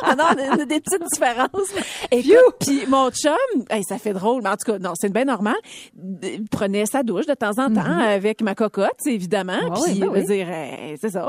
Ah 0.01 0.15
non, 0.15 0.23
on 0.51 0.59
a 0.59 0.65
des 0.65 0.79
petites 0.79 1.03
différences. 1.11 1.49
Écoute, 2.11 2.55
puis 2.59 2.85
mon 2.87 3.09
chum, 3.11 3.35
hey, 3.69 3.83
ça 3.83 3.97
fait 3.97 4.13
drôle, 4.13 4.41
mais 4.41 4.49
en 4.49 4.55
tout 4.55 4.71
cas, 4.71 4.79
non, 4.79 4.93
c'est 4.95 5.11
bien 5.11 5.25
normal. 5.25 5.55
Il 6.23 6.47
prenait 6.49 6.85
sa 6.85 7.03
douche 7.03 7.25
de 7.25 7.33
temps 7.33 7.57
en 7.57 7.73
temps 7.73 7.99
avec 7.99 8.41
ma 8.41 8.55
cocotte, 8.55 9.05
évidemment. 9.05 9.59
Ah 9.61 9.73
puis, 9.73 9.93
oui, 9.93 9.99
ben 9.99 10.09
oui. 10.09 10.25
dire, 10.25 10.49
hey, 10.49 10.97
c'est 10.99 11.09
ça. 11.09 11.27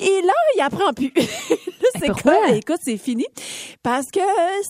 Et 0.00 0.20
là, 0.22 0.32
il 0.56 0.60
apprend 0.60 0.92
plus. 0.92 1.12
là, 1.16 1.88
c'est 1.98 2.22
quoi? 2.22 2.48
Écoute, 2.50 2.80
c'est 2.82 2.96
fini. 2.98 3.26
Parce 3.82 4.06
que 4.12 4.20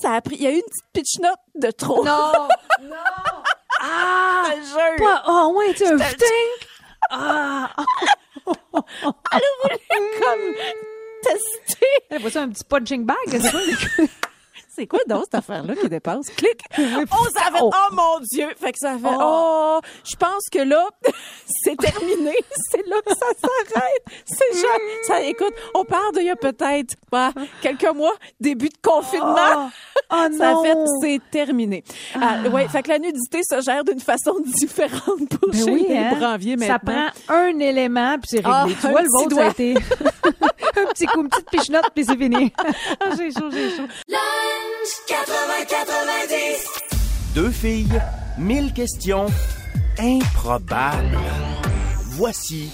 ça 0.01 0.13
a 0.13 0.21
pris, 0.21 0.37
il 0.37 0.43
y 0.43 0.47
a 0.47 0.51
eu 0.51 0.57
une 0.57 0.61
petite 0.63 0.93
pitch 0.93 1.19
note 1.21 1.39
de 1.57 1.71
trop. 1.71 2.05
Non, 2.05 2.33
Ah! 3.81 4.45
Je 4.51 4.61
te 4.61 5.03
jure. 5.03 5.23
Oh, 5.29 5.55
ouais, 5.57 5.75
tu 5.75 5.85
un 5.85 5.99
stink. 5.99 6.69
Ah, 7.11 7.71
comme 8.73 10.55
tester. 11.23 11.87
elle 12.11 12.33
ça 12.33 12.43
un 12.43 12.49
petit 12.49 12.65
punching 12.65 13.05
bag. 13.05 13.17
C'est 13.29 13.51
quoi? 13.51 13.61
C'est 14.75 14.87
quoi 14.87 15.01
donc 15.09 15.25
cette 15.25 15.37
affaire-là 15.37 15.75
qui 15.75 15.89
dépasse? 15.89 16.29
Clic! 16.37 16.61
Oh, 16.79 17.27
ça 17.35 17.45
fait, 17.51 17.61
Oh. 17.63 17.71
oh 17.75 17.95
mon 17.95 18.21
Dieu! 18.21 18.49
Fait 18.61 18.73
que 18.73 18.79
ça 18.79 18.99
fait, 18.99 19.09
oh, 19.19 19.81
je 20.05 20.17
pense 20.17 20.45
que 20.53 20.59
là, 20.59 20.87
c'est 21.47 21.77
terminé. 21.77 22.33
C'est 22.71 22.87
là 22.89 22.97
que 23.07 23.11
ça 23.15 23.27
s'arrête. 23.41 24.05
C'est 24.25 24.61
genre, 24.61 24.79
ça, 25.07 25.21
écoute, 25.23 25.53
on 25.75 25.85
part 25.85 26.11
d'il 26.13 26.25
y 26.25 26.31
a 26.31 26.37
peut-être, 26.37 26.95
bah, 27.13 27.31
quelques 27.63 27.95
mois, 27.95 28.15
début 28.41 28.69
de 28.69 28.79
confinement. 28.83 29.71
Oh, 30.11 30.27
Ça 30.39 30.53
non. 30.53 30.63
fait, 30.65 30.77
c'est 31.01 31.21
terminé. 31.31 31.85
Ah, 32.21 32.39
ouais, 32.53 32.67
fait 32.69 32.83
que 32.83 32.89
la 32.89 32.99
nudité 32.99 33.41
se 33.43 33.61
gère 33.61 33.85
d'une 33.85 34.01
façon 34.01 34.35
différente 34.45 35.29
pour 35.41 35.51
Ben 35.51 35.65
chez 35.65 35.71
oui, 35.71 35.87
les 35.89 35.97
hein. 35.97 36.15
branviers 36.19 36.57
Ça 36.59 36.79
prend 36.79 37.09
un 37.29 37.59
élément, 37.59 38.15
puis 38.19 38.29
c'est 38.31 38.37
réglé. 38.47 38.53
Ah, 38.53 38.67
tu 38.81 38.87
un 38.87 38.91
vois, 38.91 39.03
le 39.03 39.09
petit 39.09 39.25
vôtre, 39.25 39.37
ça 39.37 39.41
a 39.41 39.45
doigt. 39.45 39.51
été 39.53 39.75
un 40.79 40.87
petit 40.93 41.07
coup, 41.07 41.23
une 41.23 41.29
petite 41.29 41.51
pichenote, 41.51 41.91
puis 41.95 42.05
c'est 42.05 42.17
fini. 42.19 42.53
Ah, 43.01 43.11
j'ai 43.17 43.31
chaud, 43.31 43.51
j'ai 43.51 43.71
chaud. 43.71 43.87
Deux 47.35 47.51
filles, 47.51 47.89
mille 48.39 48.73
questions 48.73 49.27
improbables. 49.99 51.19
Voici 52.13 52.71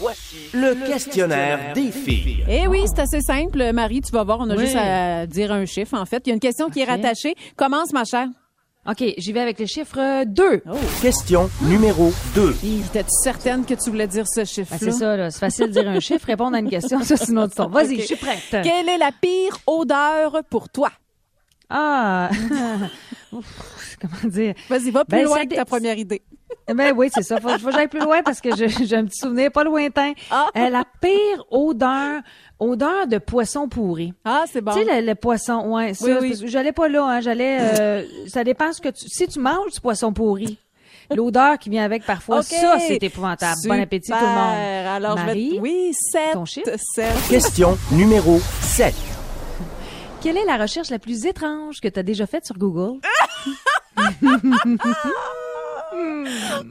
le 0.54 0.86
questionnaire 0.86 1.72
des 1.74 1.90
filles. 1.90 2.44
Eh 2.48 2.69
oui, 2.69 2.84
c'est 2.86 3.00
assez 3.02 3.20
simple. 3.20 3.72
Marie, 3.72 4.00
tu 4.00 4.12
vas 4.12 4.22
voir, 4.22 4.38
on 4.40 4.48
a 4.50 4.54
Oui. 4.56 4.64
juste 4.64 4.76
à 4.76 5.26
dire 5.26 5.50
un 5.52 5.64
chiffre, 5.66 5.94
en 5.98 6.06
fait. 6.06 6.22
Il 6.26 6.28
y 6.28 6.32
a 6.32 6.34
une 6.34 6.40
question 6.40 6.70
qui 6.70 6.80
est 6.80 6.84
rattachée. 6.84 7.34
Commence, 7.56 7.92
ma 7.92 8.04
chère. 8.04 8.28
OK, 8.88 9.02
j'y 9.16 9.32
vais 9.32 9.40
avec 9.40 9.58
le 9.60 9.66
chiffre 9.66 10.24
2. 10.24 10.62
Question 11.00 11.48
numéro 11.62 12.12
2. 12.34 12.56
T'es-tu 12.92 13.08
certaine 13.22 13.64
que 13.64 13.74
tu 13.74 13.90
voulais 13.90 14.06
dire 14.08 14.24
ce 14.26 14.44
chiffre-là? 14.44 14.78
Ben, 14.80 14.92
c'est 14.92 14.98
ça, 14.98 15.16
là. 15.16 15.30
C'est 15.30 15.38
facile 15.40 15.66
de 15.69 15.72
dire 15.72 15.88
un 15.88 16.00
chiffre, 16.00 16.26
répondre 16.26 16.56
à 16.56 16.60
une 16.60 16.69
question, 16.70 17.02
ça, 17.02 17.16
c'est 17.16 17.30
une 17.30 17.38
autre 17.38 17.50
histoire. 17.50 17.69
Vas-y, 17.69 18.00
je 18.00 18.06
suis 18.06 18.16
prête. 18.16 18.38
Quelle 18.50 18.88
est 18.88 18.98
la 18.98 19.10
pire 19.20 19.58
odeur 19.66 20.40
pour 20.50 20.69
toi? 20.69 20.90
Ah! 21.70 22.28
Ouf, 23.32 23.96
Comment 24.00 24.30
dire? 24.32 24.54
Vas-y, 24.69 24.90
va 24.90 25.04
plus 25.04 25.16
Ben, 25.19 25.24
loin 25.24 25.46
que 25.46 25.54
ta 25.54 25.64
première 25.64 25.96
idée. 25.96 26.22
Ben 26.74 26.92
oui, 26.96 27.10
c'est 27.12 27.22
ça. 27.22 27.40
Faut, 27.40 27.48
faut 27.50 27.66
que 27.69 27.72
j'aille 27.72 27.88
plus 27.88 28.00
loin 28.00 28.22
parce 28.22 28.40
que 28.40 28.54
je- 28.56 28.84
j'ai 28.84 28.96
un 28.96 29.04
petit 29.04 29.19
souvenir 29.19 29.50
pas 29.50 29.64
lointain. 29.64 30.12
Ah. 30.30 30.48
Euh, 30.56 30.69
la 30.70 30.84
pire 31.00 31.44
odeur, 31.50 32.20
odeur 32.58 33.06
de 33.06 33.19
poisson 33.19 33.69
pourri. 33.69 34.12
Ah, 34.24 34.44
c'est 34.50 34.60
bon. 34.60 34.72
Tu 34.72 34.84
sais, 34.84 35.00
le, 35.00 35.06
le 35.06 35.14
poisson, 35.14 35.66
ouais, 35.74 35.94
ça, 35.94 36.06
Oui, 36.06 36.12
oui. 36.20 36.40
j'allais 36.46 36.72
pas 36.72 36.88
là, 36.88 37.04
hein, 37.04 37.20
j'allais, 37.20 37.58
euh, 37.60 38.04
ça 38.28 38.44
dépend 38.44 38.72
ce 38.72 38.80
que 38.80 38.88
tu, 38.88 39.08
si 39.08 39.26
tu 39.28 39.38
manges 39.40 39.72
du 39.72 39.80
poisson 39.80 40.12
pourri, 40.12 40.58
l'odeur 41.14 41.58
qui 41.58 41.69
vient 41.70 41.84
avec 41.84 42.04
parfois, 42.06 42.42
ça, 42.42 42.78
c'est 42.78 43.02
épouvantable. 43.02 43.56
Bon 43.66 43.80
appétit 43.82 44.10
tout 44.12 44.16
le 44.19 44.26
monde. 44.26 44.86
Alors, 44.88 45.19
je 45.19 45.24
Marie, 45.24 45.50
vais... 45.54 45.58
Oui, 45.60 45.90
7. 46.12 46.32
ton 46.32 46.44
chiffre? 46.44 46.70
7. 46.94 47.06
Question 47.28 47.76
numéro 47.90 48.38
7. 48.60 48.94
quelle 50.22 50.36
est 50.38 50.44
la 50.46 50.56
recherche 50.56 50.88
la 50.90 50.98
plus 50.98 51.26
étrange 51.26 51.80
que 51.80 51.88
tu 51.88 51.98
as 51.98 52.02
déjà 52.04 52.26
faite 52.26 52.46
sur 52.46 52.56
Google? 52.56 53.00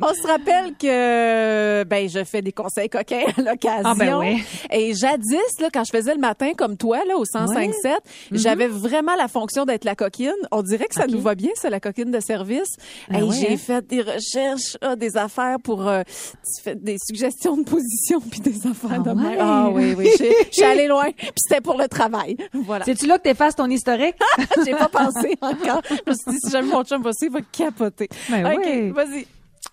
On 0.02 0.14
se 0.14 0.28
rappelle 0.28 0.74
que 0.78 1.84
ben 1.84 2.10
je 2.10 2.24
fais 2.24 2.42
des 2.42 2.52
conseils 2.52 2.90
coquins 2.90 3.24
à 3.38 3.42
l'occasion. 3.42 3.82
Ah, 3.86 3.96
ben 3.98 4.18
oui. 4.18 4.44
Et 4.72 4.94
jadis 4.94 5.60
là 5.60 5.68
quand 5.74 5.84
je 5.84 5.92
faisais 5.98 6.14
le 6.14 6.20
matin 6.20 6.52
comme 6.58 6.78
toi 6.78 7.00
là 7.08 7.16
au 7.18 7.24
1057, 7.24 7.94
j'avais 8.32 8.68
vraiment 8.68 9.16
la 9.16 9.28
fonction 9.28 9.66
d'être 9.66 9.84
la 9.86 9.96
coquine. 9.96 10.32
On 10.52 10.62
dirait 10.62 10.86
que 10.86 10.96
ça 10.96 11.02
Mm-hmm. 11.02 11.12
Nous 11.16 11.22
va 11.22 11.34
bien 11.36 11.50
ça 11.56 11.70
la 11.72 11.80
coquine 11.80 12.12
de 12.12 12.20
service. 12.20 12.70
Ah 13.12 13.20
Et 13.20 13.24
ouais, 13.24 13.36
j'ai 13.36 13.54
hein? 13.54 13.58
fait 13.58 13.86
des 13.88 14.02
recherches, 14.02 14.78
ah, 14.82 14.96
des 14.96 15.18
affaires 15.18 15.58
pour 15.64 15.88
euh, 15.88 16.04
tu 16.06 16.62
fais 16.64 16.76
des 16.76 16.98
suggestions 17.04 17.58
de 17.58 17.64
position 17.64 18.20
puis 18.22 18.40
des 18.40 18.68
affaires 18.68 18.92
Ah 18.94 19.00
de 19.00 19.10
ouais? 19.20 19.38
Ah 19.40 19.70
oui 19.74 19.96
oui, 19.98 20.10
j'ai- 20.18 20.32
je 20.52 20.54
suis 20.54 20.64
allée 20.64 20.88
loin. 20.88 21.10
Puis 21.18 21.32
c'était 21.38 21.60
pour 21.60 21.78
le 21.78 21.88
travail. 21.88 22.38
Voilà. 22.54 22.86
C'est-tu 22.86 23.08
là 23.08 23.18
que 23.18 23.24
t'effaces 23.24 23.56
ton 23.56 23.68
historique? 23.70 24.16
J'ai 24.66 24.72
pas 24.74 24.90
pensé 24.90 25.36
encore. 25.42 25.82
Je 25.90 25.94
me 26.12 26.16
suis 26.16 26.32
dit 26.32 26.38
si 26.46 26.52
jamais 26.52 26.70
mon 26.72 26.84
chum 26.84 27.02
va 27.02 27.12
il 27.22 27.32
va 27.32 27.40
capoter. 27.52 28.08
Ben 28.30 28.46
OK, 28.54 28.94
vas-y. 28.96 29.21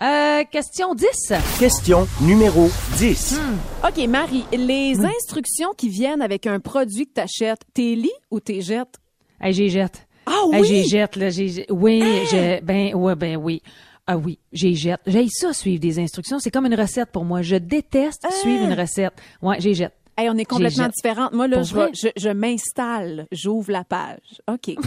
Euh, 0.00 0.45
question 0.50 0.95
10. 0.95 1.33
Question 1.59 2.07
numéro 2.21 2.69
10. 2.99 3.40
OK, 3.85 4.07
Marie, 4.07 4.45
les 4.52 4.97
instructions 5.00 5.71
qui 5.76 5.88
viennent 5.88 6.23
avec 6.23 6.47
un 6.47 6.61
produit 6.61 7.07
que 7.09 7.14
tu 7.14 7.21
achètes, 7.21 7.62
t'es 7.75 7.97
lis 7.97 8.12
ou 8.31 8.38
t'es 8.38 8.61
jettes? 8.61 8.95
Hey, 9.40 9.52
j'ai 9.52 9.69
jette. 9.69 10.07
Ah 10.26 10.43
Hey, 10.52 10.61
oui! 10.61 10.67
j'ai 10.69 10.85
jette, 10.85 11.17
là. 11.17 11.31
J'ai, 11.31 11.67
oui, 11.71 12.00
je, 12.31 12.61
ben, 12.62 12.95
ouais, 12.95 13.17
ben 13.17 13.37
oui. 13.37 13.61
Ah 14.07 14.17
oui, 14.17 14.38
j'ai 14.52 14.75
jette. 14.75 15.00
J'ai 15.05 15.26
ça, 15.28 15.52
suivre 15.52 15.81
des 15.81 15.99
instructions. 15.99 16.38
C'est 16.38 16.50
comme 16.52 16.67
une 16.67 16.76
recette 16.76 17.11
pour 17.11 17.25
moi. 17.25 17.43
Je 17.43 17.57
déteste 17.57 18.25
suivre 18.40 18.64
une 18.71 18.78
recette. 18.78 19.14
Ouais, 19.43 19.57
j'ai 19.59 19.75
jette. 19.75 19.95
Hey, 20.18 20.28
on 20.28 20.37
est 20.37 20.44
complètement 20.44 20.88
différentes. 20.88 21.32
Moi, 21.32 21.46
là, 21.46 21.62
je, 21.62 21.75
je, 21.94 22.08
je 22.16 22.28
m'installe, 22.28 23.26
j'ouvre 23.30 23.70
la 23.70 23.84
page. 23.84 24.40
OK. 24.50 24.75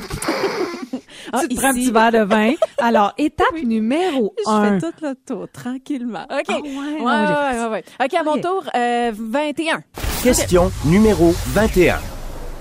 Ah, 1.33 1.41
tu 1.41 1.49
te 1.49 1.55
prends 1.55 1.69
un 1.69 1.73
petit 1.73 1.91
verre 1.91 2.11
de 2.11 2.17
vin. 2.19 2.53
Alors, 2.79 3.13
étape 3.17 3.53
numéro 3.63 4.33
Je 4.45 4.49
un. 4.49 4.79
fais 4.79 4.91
tout 4.91 5.05
le 5.05 5.13
tour, 5.15 5.47
tranquillement. 5.53 6.23
OK. 6.23 6.45
Ah 6.49 6.53
ouais, 6.55 6.69
ouais, 6.69 6.99
non, 6.99 7.05
ouais, 7.05 7.25
j'ai 7.27 7.33
fait 7.57 7.63
ouais, 7.63 7.69
ouais. 7.69 7.83
OK, 8.03 8.13
à 8.15 8.23
mon 8.23 8.41
tour, 8.41 8.63
euh, 8.75 9.11
21. 9.15 9.83
Question 10.23 10.71
numéro 10.85 11.31
21. 11.49 11.99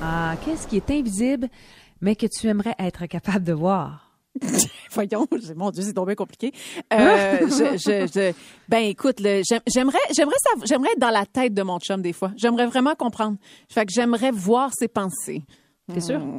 Ah, 0.03 0.35
qu'est-ce 0.45 0.67
qui 0.69 0.77
est 0.77 0.91
invisible, 0.91 1.49
mais 2.01 2.15
que 2.17 2.27
tu 2.27 2.47
aimerais 2.49 2.75
être 2.79 3.07
capable 3.07 3.45
de 3.45 3.53
voir? 3.53 4.10
Voyons, 4.93 5.27
mon 5.57 5.71
Dieu, 5.71 5.83
c'est 5.85 5.93
tombé 5.93 6.15
compliqué. 6.17 6.53
Euh, 6.93 7.39
je, 7.43 7.77
je, 7.79 8.07
je- 8.13 8.33
ben 8.69 8.79
écoute, 8.85 9.21
le- 9.21 9.43
j'aimerais, 9.67 9.99
j'aimerais, 10.17 10.37
j'aimerais 10.65 10.91
être 10.93 10.99
dans 11.01 11.11
la 11.11 11.27
tête 11.27 11.55
de 11.55 11.63
mon 11.63 11.79
chum 11.79 12.03
des 12.03 12.13
fois. 12.13 12.33
J'aimerais 12.37 12.67
vraiment 12.67 12.95
comprendre. 12.95 13.37
Fait 13.69 13.87
que 13.87 13.93
j'aimerais 13.93 14.31
voir 14.33 14.71
ses 14.77 14.89
pensées. 14.89 15.43
T'es 15.93 16.01
sûr? 16.01 16.21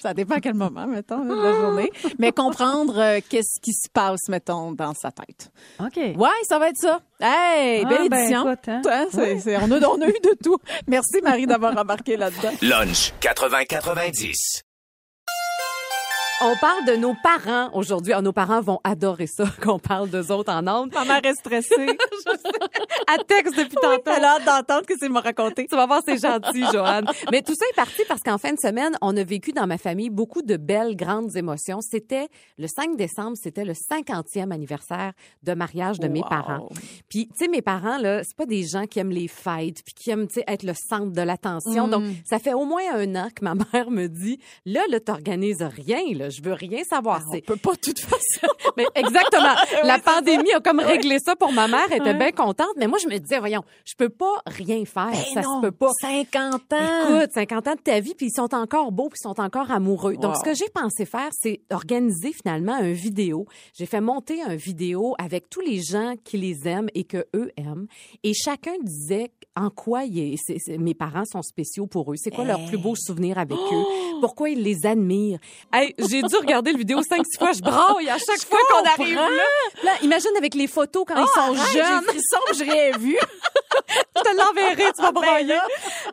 Ça 0.00 0.14
dépend 0.14 0.36
à 0.36 0.40
quel 0.40 0.54
moment, 0.54 0.86
mettons, 0.86 1.24
de 1.24 1.34
la 1.34 1.52
journée. 1.54 1.90
Mais 2.20 2.30
comprendre 2.30 2.96
euh, 2.98 3.20
qu'est-ce 3.28 3.60
qui 3.60 3.72
se 3.72 3.88
passe, 3.92 4.28
mettons, 4.28 4.70
dans 4.70 4.94
sa 4.94 5.10
tête. 5.10 5.50
OK. 5.80 5.96
Ouais, 6.16 6.28
ça 6.48 6.60
va 6.60 6.68
être 6.68 6.76
ça. 6.76 7.00
Hey, 7.20 7.82
Ah, 7.84 7.88
belle 7.88 8.08
ben, 8.08 8.18
édition. 8.20 8.46
écoute, 8.52 8.68
hein. 8.68 8.82
Hein, 8.88 9.06
c'est- 9.10 9.40
c'est- 9.40 9.56
on, 9.56 9.68
a, 9.72 9.80
on 9.88 10.00
a 10.00 10.06
eu 10.08 10.12
de 10.22 10.36
tout. 10.42 10.56
Merci, 10.86 11.20
Marie, 11.20 11.46
d'avoir 11.48 11.76
embarqué 11.76 12.16
là-dedans. 12.16 12.52
Lunch 12.62 13.12
80-90. 13.20 14.62
On 16.40 16.54
parle 16.56 16.84
de 16.84 16.92
nos 16.92 17.14
parents 17.14 17.68
aujourd'hui. 17.72 18.12
Ah, 18.12 18.22
nos 18.22 18.32
parents 18.32 18.60
vont 18.60 18.78
adorer 18.84 19.26
ça, 19.26 19.44
qu'on 19.62 19.80
parle 19.80 20.08
d'eux 20.08 20.30
autres 20.30 20.52
en 20.52 20.66
ondes. 20.68 20.92
Ma 20.94 21.04
mère 21.04 21.24
est 21.24 21.34
stressée. 21.34 21.74
À 23.10 23.16
texte 23.24 23.56
depuis 23.56 23.76
tantôt. 23.76 24.10
Elle 24.14 24.24
a 24.24 24.36
hâte 24.36 24.44
d'entendre 24.44 24.86
que 24.86 24.92
c'est 24.98 25.08
me 25.08 25.18
raconter. 25.18 25.66
Tu 25.66 25.74
vas 25.74 25.86
voir, 25.86 26.02
c'est 26.04 26.20
gentil, 26.20 26.62
Joanne. 26.70 27.06
Mais 27.32 27.40
tout 27.40 27.54
ça 27.54 27.64
est 27.70 27.74
parti 27.74 28.02
parce 28.06 28.22
qu'en 28.22 28.36
fin 28.36 28.52
de 28.52 28.58
semaine, 28.58 28.96
on 29.00 29.16
a 29.16 29.24
vécu 29.24 29.52
dans 29.52 29.66
ma 29.66 29.78
famille 29.78 30.10
beaucoup 30.10 30.42
de 30.42 30.58
belles, 30.58 30.94
grandes 30.94 31.34
émotions. 31.34 31.80
C'était 31.80 32.28
le 32.58 32.66
5 32.66 32.96
décembre, 32.96 33.36
c'était 33.40 33.64
le 33.64 33.72
50e 33.72 34.52
anniversaire 34.52 35.12
de 35.42 35.54
mariage 35.54 35.98
de 36.00 36.08
mes 36.08 36.20
parents. 36.20 36.68
Puis, 37.08 37.28
tu 37.28 37.44
sais, 37.44 37.48
mes 37.48 37.62
parents, 37.62 37.96
là, 37.96 38.22
c'est 38.24 38.36
pas 38.36 38.46
des 38.46 38.64
gens 38.64 38.84
qui 38.86 38.98
aiment 38.98 39.10
les 39.10 39.28
fêtes 39.28 39.82
puis 39.84 39.94
qui 39.94 40.10
aiment, 40.10 40.28
tu 40.28 40.34
sais, 40.34 40.44
être 40.46 40.64
le 40.64 40.74
centre 40.74 41.12
de 41.12 41.22
l'attention. 41.22 41.88
Donc, 41.88 42.04
ça 42.26 42.38
fait 42.38 42.52
au 42.52 42.66
moins 42.66 42.82
un 42.94 43.14
an 43.16 43.28
que 43.34 43.42
ma 43.42 43.54
mère 43.72 43.90
me 43.90 44.06
dit, 44.06 44.38
là, 44.66 44.82
là, 44.90 45.00
t'organises 45.00 45.62
rien, 45.62 46.02
là. 46.14 46.27
Je 46.30 46.42
veux 46.42 46.52
rien 46.52 46.82
savoir. 46.84 47.22
On 47.28 47.32
C'est 47.32 47.40
peut 47.42 47.56
pas 47.56 47.74
tout 47.76 47.92
faire 47.96 48.18
ça. 48.40 48.46
mais 48.76 48.86
exactement. 48.94 49.54
La 49.84 49.98
pandémie 49.98 50.52
a 50.52 50.60
comme 50.60 50.80
réglé 50.80 51.18
ça 51.18 51.36
pour 51.36 51.52
ma 51.52 51.68
mère. 51.68 51.86
Elle 51.90 51.98
était 52.02 52.14
bien 52.14 52.32
contente. 52.32 52.68
Mais 52.76 52.86
moi, 52.86 52.98
je 53.02 53.08
me 53.08 53.18
disais, 53.18 53.38
voyons, 53.38 53.62
je 53.84 53.94
peux 53.96 54.08
pas 54.08 54.42
rien 54.46 54.84
faire. 54.84 55.10
ça 55.34 55.42
se 55.42 55.60
peut 55.60 55.72
pas. 55.72 55.90
50 56.00 56.72
ans. 56.72 57.20
Écoute, 57.20 57.32
50 57.32 57.68
ans 57.68 57.74
de 57.74 57.80
ta 57.80 58.00
vie, 58.00 58.14
puis 58.14 58.26
ils 58.26 58.34
sont 58.34 58.54
encore 58.54 58.92
beaux, 58.92 59.08
puis 59.08 59.18
ils 59.20 59.28
sont 59.28 59.40
encore 59.40 59.70
amoureux. 59.70 60.16
Donc, 60.16 60.36
ce 60.36 60.42
que 60.44 60.54
j'ai 60.54 60.68
pensé 60.72 61.04
faire, 61.04 61.28
c'est 61.32 61.60
organiser 61.70 62.32
finalement 62.32 62.74
un 62.74 62.92
vidéo. 62.92 63.46
J'ai 63.74 63.86
fait 63.86 64.00
monter 64.00 64.42
un 64.42 64.54
vidéo 64.56 65.14
avec 65.18 65.48
tous 65.50 65.60
les 65.60 65.80
gens 65.82 66.14
qui 66.24 66.38
les 66.38 66.66
aiment 66.68 66.88
et 66.94 67.04
que 67.04 67.26
eux 67.34 67.50
aiment. 67.56 67.86
Et 68.22 68.32
chacun 68.34 68.74
disait 68.82 69.30
en 69.56 69.70
quoi 69.70 70.04
est- 70.04 70.36
mes 70.78 70.94
parents 70.94 71.24
sont 71.24 71.42
spéciaux 71.42 71.86
pour 71.86 72.12
eux. 72.12 72.16
C'est 72.16 72.30
quoi 72.30 72.44
leur 72.44 72.64
plus 72.66 72.78
beau 72.78 72.94
souvenir 72.96 73.38
avec 73.38 73.58
eux? 73.72 73.84
Pourquoi 74.20 74.50
ils 74.50 74.62
les 74.62 74.86
admirent? 74.86 75.38
Hey, 75.72 75.94
j'ai 75.98 76.17
dû 76.22 76.36
regarder 76.36 76.72
le 76.72 76.78
vidéo 76.78 77.00
cinq, 77.02 77.24
six 77.26 77.38
fois. 77.38 77.52
Je 77.52 77.60
braille 77.60 78.08
à 78.08 78.18
chaque 78.18 78.44
fois 78.44 78.58
qu'on 78.70 78.84
arrive 78.84 79.14
là. 79.14 79.28
Là, 79.84 79.92
imagine 80.02 80.30
avec 80.36 80.54
les 80.54 80.66
photos 80.66 81.04
quand 81.06 81.16
ils 81.16 81.28
sont 81.28 81.40
Arrête, 81.40 81.72
jeunes. 81.72 82.02
J'ai 82.06 82.12
frisson, 82.12 82.38
je 82.54 82.64
rien 82.64 82.98
vu. 82.98 83.16
Je 84.16 84.22
te 84.22 84.36
l'enverrai, 84.36 84.92
tu 84.96 85.02
vas 85.02 85.12
Ben 85.12 85.20
brailler. 85.20 85.58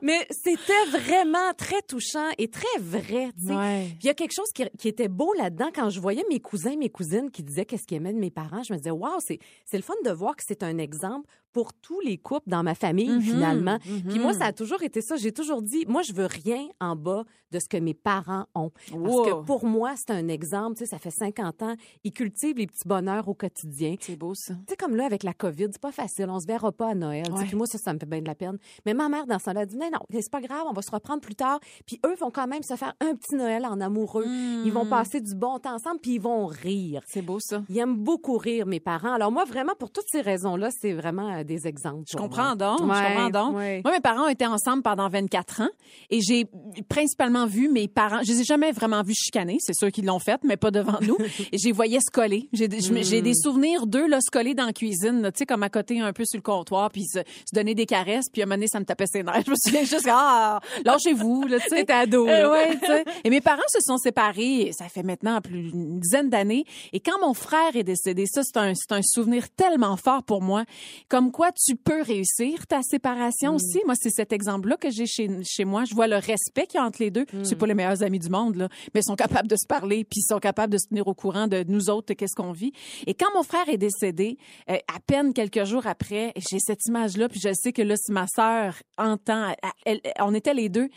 Mais 0.01 0.27
c'était 0.29 0.85
vraiment 0.91 1.53
très 1.57 1.81
touchant 1.81 2.29
et 2.37 2.49
très 2.49 2.79
vrai, 2.79 3.29
tu 3.37 3.47
sais. 3.47 3.53
Ouais. 3.53 3.85
Puis 3.89 3.99
il 4.03 4.05
y 4.07 4.09
a 4.09 4.13
quelque 4.13 4.33
chose 4.33 4.49
qui, 4.53 4.65
qui 4.77 4.87
était 4.87 5.07
beau 5.07 5.33
là-dedans 5.33 5.69
quand 5.73 5.89
je 5.89 5.99
voyais 5.99 6.23
mes 6.29 6.39
cousins, 6.39 6.75
mes 6.77 6.89
cousines 6.89 7.31
qui 7.31 7.43
disaient 7.43 7.65
qu'est-ce 7.65 7.85
qu'ils 7.87 7.97
aimaient 7.97 8.13
de 8.13 8.19
mes 8.19 8.31
parents. 8.31 8.63
Je 8.63 8.73
me 8.73 8.77
disais, 8.77 8.91
waouh, 8.91 9.19
c'est 9.19 9.39
c'est 9.65 9.77
le 9.77 9.83
fun 9.83 9.95
de 10.03 10.11
voir 10.11 10.35
que 10.35 10.43
c'est 10.45 10.63
un 10.63 10.77
exemple 10.77 11.27
pour 11.55 11.71
tous 11.73 12.01
les 12.01 12.17
couples 12.17 12.49
dans 12.49 12.63
ma 12.63 12.75
famille 12.75 13.07
Mhm, 13.09 13.21
finalement. 13.21 13.79
Puis 14.09 14.19
moi, 14.19 14.33
ça 14.33 14.47
a 14.47 14.51
toujours 14.51 14.83
été 14.83 14.99
ça. 14.99 15.15
J'ai 15.15 15.31
toujours 15.31 15.61
dit, 15.61 15.85
moi, 15.87 16.01
je 16.01 16.11
veux 16.11 16.25
rien 16.25 16.67
en 16.81 16.97
bas 16.97 17.23
de 17.53 17.59
ce 17.59 17.69
que 17.69 17.77
mes 17.77 17.93
parents 17.93 18.47
ont. 18.55 18.71
Parce 18.91 19.15
que 19.29 19.41
pour 19.45 19.63
moi, 19.65 19.93
c'est 19.95 20.11
un 20.11 20.27
exemple. 20.27 20.75
Tu 20.75 20.79
sais, 20.79 20.89
ça 20.89 20.97
fait 20.99 21.11
50 21.11 21.61
ans. 21.63 21.75
Ils 22.03 22.11
cultivent 22.11 22.57
les 22.57 22.67
petits 22.67 22.85
bonheurs 22.85 23.29
au 23.29 23.33
quotidien. 23.33 23.95
C'est 24.01 24.17
beau, 24.17 24.33
ça. 24.35 24.53
Tu 24.55 24.59
sais, 24.71 24.75
comme 24.75 24.97
là, 24.97 25.05
avec 25.05 25.23
la 25.23 25.33
COVID, 25.33 25.67
c'est 25.71 25.79
pas 25.81 25.93
facile. 25.93 26.25
On 26.29 26.41
se 26.41 26.45
verra 26.45 26.73
pas 26.73 26.89
à 26.89 26.93
Noël. 26.93 27.23
tu 27.27 27.31
sais. 27.31 27.37
Ouais. 27.39 27.45
Puis 27.45 27.55
moi, 27.55 27.67
ça, 27.67 27.77
ça 27.77 27.93
me 27.93 27.99
fait 27.99 28.05
bien 28.05 28.19
de 28.21 28.27
la 28.27 28.35
peine. 28.35 28.57
Mais 28.85 28.93
ma 28.93 29.07
mère, 29.07 29.25
dans 29.25 29.39
ça, 29.39 29.51
elle 29.51 29.59
a 29.59 29.65
dit, 29.65 29.77
non, 29.77 29.89
non, 29.93 29.99
c'est 30.11 30.29
pas 30.29 30.41
grave, 30.41 30.63
on 30.69 30.73
va 30.73 30.81
se 30.81 30.91
reprendre 30.91 31.21
plus 31.21 31.35
tard. 31.35 31.61
Puis 31.85 32.01
eux 32.05 32.15
vont 32.19 32.31
quand 32.31 32.47
même 32.47 32.63
se 32.63 32.75
faire 32.75 32.93
un 32.99 33.15
petit 33.15 33.35
Noël 33.35 33.65
en 33.65 33.79
amoureux. 33.79 34.25
Ils 34.65 34.73
vont 34.73 34.85
passer 34.87 35.21
du 35.21 35.35
bon 35.35 35.57
temps 35.59 35.75
ensemble, 35.75 35.99
puis 36.01 36.15
ils 36.15 36.21
vont 36.21 36.47
rire. 36.47 37.01
C'est 37.07 37.21
beau, 37.21 37.39
ça. 37.39 37.63
Ils 37.69 37.77
aiment 37.77 37.95
beaucoup 37.95 38.37
rire, 38.37 38.65
mes 38.65 38.81
parents. 38.81 39.13
Alors 39.13 39.31
moi, 39.31 39.45
vraiment, 39.45 39.73
pour 39.79 39.91
toutes 39.91 40.09
ces 40.11 40.19
raisons-là, 40.19 40.71
c'est 40.71 40.91
vraiment 40.91 41.31
euh, 41.31 41.43
des 41.45 41.67
exemples. 41.67 42.03
Je 42.11 42.17
comprends 42.17 42.55
donc, 42.55 42.79
je 42.79 42.83
comprends 42.83 43.29
donc. 43.29 43.55
ouais. 43.57 43.81
Moi, 43.83 43.93
mes 43.93 44.01
parents 44.01 44.25
ont 44.25 44.29
été 44.29 44.45
ensemble 44.45 44.83
pendant 44.83 45.07
24 45.09 45.61
ans 45.61 45.69
et 46.09 46.19
j'ai 46.21 46.45
principalement 46.89 47.45
vu 47.45 47.69
mes 47.69 47.87
parents, 47.87 48.19
je 48.23 48.31
les 48.31 48.41
ai 48.41 48.43
jamais 48.43 48.71
vraiment 48.71 49.01
vus 49.03 49.13
chicaner, 49.15 49.57
c'est 49.59 49.73
sûr 49.75 49.91
qu'ils 49.91 50.05
l'ont 50.05 50.19
fait, 50.19 50.39
mais 50.43 50.57
pas 50.57 50.71
devant 50.71 50.99
nous. 51.01 51.17
Et 51.51 51.57
j'ai 51.57 51.71
voyais 51.71 51.99
se 51.99 52.11
coller. 52.11 52.49
J'ai 52.53 52.67
des- 52.67 52.75
Hmm. 52.85 53.33
souvenirs 53.33 53.85
d'eux, 53.87 54.07
là, 54.07 54.19
se 54.21 54.29
coller 54.31 54.53
dans 54.53 54.65
la 54.65 54.73
cuisine, 54.73 55.21
tu 55.33 55.39
sais, 55.39 55.45
comme 55.45 55.63
à 55.63 55.69
côté 55.69 55.99
un 55.99 56.13
peu 56.13 56.23
sur 56.25 56.37
le 56.37 56.41
comptoir, 56.41 56.89
puis 56.91 57.05
se, 57.05 57.19
se 57.19 57.53
donner 57.53 57.73
des 57.75 57.85
caresses, 57.85 58.25
puis 58.31 58.41
à 58.41 58.45
un 58.45 58.47
moment 58.47 58.55
donné, 58.57 58.67
ça 58.67 58.79
me 58.79 58.85
tapait 58.85 59.05
ses 59.07 59.23
nerfs. 59.23 59.41
Je 59.45 59.51
me 59.51 59.55
souviens 59.55 59.83
juste, 59.83 60.07
ah, 60.09 60.59
lâchez-vous, 60.83 61.43
là, 61.47 61.59
tu 61.59 61.69
sais. 61.69 61.75
T'étais 61.77 61.93
ado, 61.93 62.27
Euh, 62.27 62.51
ouais, 62.51 62.77
sais. 62.85 63.03
Et 63.23 63.29
mes 63.29 63.41
parents 63.41 63.61
se 63.67 63.79
sont 63.81 63.97
séparés, 63.97 64.71
ça 64.77 64.87
fait 64.89 65.03
maintenant 65.03 65.41
plus 65.41 65.71
d'une 65.71 65.99
dizaine 65.99 66.29
d'années. 66.29 66.65
Et 66.93 66.99
quand 66.99 67.19
mon 67.21 67.33
frère 67.33 67.75
est 67.75 67.83
décédé, 67.83 68.25
ça, 68.27 68.41
c'est 68.43 68.57
un, 68.57 68.73
un 68.91 69.01
souvenir 69.03 69.49
tellement 69.49 69.97
fort 69.97 70.23
pour 70.23 70.41
moi. 70.41 70.63
Comme 71.09 71.24
quoi 71.31 71.51
tu 71.51 71.75
peux 71.75 72.01
réussir 72.01 72.67
ta 72.67 72.81
séparation 72.81 73.53
Mm. 73.53 73.55
aussi. 73.55 73.79
Moi, 73.85 73.95
c'est 73.99 74.09
cet 74.09 74.33
exemple-là 74.33 74.77
que 74.77 74.89
j'ai 74.89 75.05
chez, 75.05 75.29
chez 75.43 75.65
moi. 75.65 75.85
Je 75.85 75.93
vois 75.95 76.07
le 76.07 76.15
respect 76.17 76.67
qu'il 76.67 76.79
y 76.79 76.83
a 76.83 76.85
entre 76.85 77.01
les 77.01 77.11
deux. 77.11 77.25
Mm. 77.33 77.43
C'est 77.43 77.55
pas 77.55 77.67
les 77.67 77.73
meilleurs 77.73 78.03
amis 78.03 78.19
du 78.19 78.29
monde, 78.29 78.55
là. 78.55 78.69
Mais 78.93 79.01
ils 79.01 79.05
sont 79.05 79.15
capables 79.15 79.47
de 79.47 79.55
se 79.55 79.67
parler, 79.67 80.03
puis 80.03 80.19
ils 80.21 80.27
sont 80.33 80.39
capables 80.39 80.73
de 80.73 80.77
se 80.77 80.87
tenir 80.87 81.07
au 81.07 81.13
courant 81.13 81.47
de 81.47 81.63
nous 81.67 81.89
autres, 81.89 82.13
qu'est-ce 82.13 82.35
qu'on 82.35 82.51
vit. 82.51 82.71
Et 83.07 83.13
quand 83.13 83.27
mon 83.35 83.43
frère 83.43 83.67
est 83.69 83.77
décédé, 83.77 84.37
euh, 84.69 84.75
à 84.93 84.99
peine 85.05 85.33
quelques 85.33 85.63
jours 85.65 85.87
après, 85.87 86.33
j'ai 86.37 86.59
cette 86.59 86.85
image-là, 86.87 87.29
puis 87.29 87.39
je 87.39 87.49
sais 87.53 87.71
que 87.73 87.81
là, 87.81 87.95
si 87.97 88.11
ma 88.11 88.25
sœur 88.27 88.75
entend, 88.97 89.53
elle- 89.85 89.99
elle- 90.03 90.13
on 90.19 90.33
était 90.33 90.53
les 90.53 90.69
deux 90.69 90.89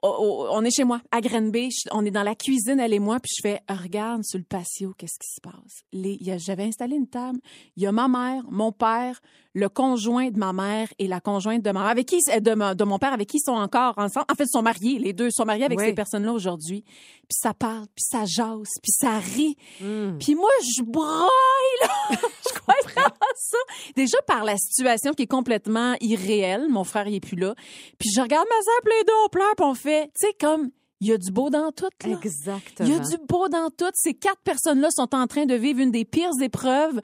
on 0.00 0.64
est 0.64 0.70
chez 0.70 0.84
moi, 0.84 1.00
à 1.10 1.20
Grenby. 1.20 1.70
On 1.90 2.04
est 2.04 2.12
dans 2.12 2.22
la 2.22 2.36
cuisine, 2.36 2.78
elle 2.78 2.94
et 2.94 3.00
moi, 3.00 3.18
puis 3.18 3.32
je 3.36 3.42
fais, 3.42 3.60
Ah, 3.66 3.74
regarde 3.74 4.22
sur 4.24 4.38
le 4.38 4.44
patio, 4.44 4.94
qu'est-ce 4.96 5.18
qui 5.18 5.28
se 5.34 5.40
passe? 5.40 5.82
Les, 5.92 6.16
il 6.20 6.26
y 6.26 6.30
a- 6.30 6.38
j'avais 6.38 6.62
installé 6.62 6.94
une 6.94 7.08
table. 7.08 7.40
Il 7.76 7.82
y 7.82 7.86
a 7.86 7.90
ma 7.92 8.06
mère, 8.06 8.44
mon 8.48 8.70
père, 8.70 9.20
le 9.58 9.68
conjoint 9.68 10.30
de 10.30 10.38
ma 10.38 10.52
mère 10.52 10.88
et 10.98 11.08
la 11.08 11.20
conjointe 11.20 11.62
de 11.62 11.70
ma 11.72 11.80
mère, 11.80 11.88
avec 11.90 12.06
qui, 12.06 12.18
de, 12.40 12.54
ma- 12.54 12.74
de 12.74 12.84
mon 12.84 12.98
père, 12.98 13.12
avec 13.12 13.28
qui 13.28 13.38
ils 13.38 13.42
sont 13.44 13.52
encore 13.52 13.94
ensemble. 13.96 14.26
En 14.30 14.34
fait, 14.34 14.44
ils 14.44 14.50
sont 14.52 14.62
mariés, 14.62 14.98
les 14.98 15.12
deux 15.12 15.30
sont 15.30 15.44
mariés 15.44 15.64
avec 15.64 15.78
Oui. 15.78 15.86
ces 15.86 15.92
personnes-là 15.94 16.32
aujourd'hui. 16.32 16.82
Puis 16.86 17.36
ça 17.40 17.54
parle, 17.54 17.86
puis 17.94 18.04
ça 18.08 18.24
jase, 18.24 18.68
puis 18.82 18.92
ça 18.92 19.18
rit. 19.18 19.56
Mm. 19.80 20.18
Puis 20.18 20.34
moi, 20.34 20.50
je 20.62 20.82
broille, 20.82 21.78
là. 21.82 21.88
je 22.48 22.58
crois 22.60 22.74
ça. 23.36 23.58
Déjà 23.96 24.18
par 24.26 24.44
la 24.44 24.56
situation 24.56 25.12
qui 25.12 25.24
est 25.24 25.26
complètement 25.26 25.94
irréelle. 26.00 26.68
Mon 26.68 26.84
frère, 26.84 27.08
il 27.08 27.16
est 27.16 27.20
plus 27.20 27.36
là. 27.36 27.54
Puis 27.98 28.10
je 28.14 28.20
regarde 28.20 28.46
ma 28.48 28.62
sœur, 28.62 28.80
les 28.98 29.04
deux, 29.04 29.12
on 29.24 29.28
pleure, 29.28 29.54
puis 29.56 29.66
on 29.66 29.74
fait, 29.74 30.06
tu 30.18 30.26
sais, 30.28 30.34
comme, 30.40 30.70
il 31.00 31.08
y 31.08 31.12
a 31.12 31.18
du 31.18 31.30
beau 31.30 31.48
dans 31.50 31.70
tout, 31.72 31.88
là. 32.06 32.16
Exactement. 32.22 32.88
Il 32.88 32.94
y 32.94 32.96
a 32.96 32.98
du 33.00 33.16
beau 33.28 33.48
dans 33.48 33.70
tout. 33.70 33.90
Ces 33.94 34.14
quatre 34.14 34.40
personnes-là 34.42 34.88
sont 34.90 35.14
en 35.14 35.26
train 35.26 35.46
de 35.46 35.54
vivre 35.54 35.80
une 35.80 35.90
des 35.92 36.04
pires 36.04 36.30
épreuves 36.42 37.00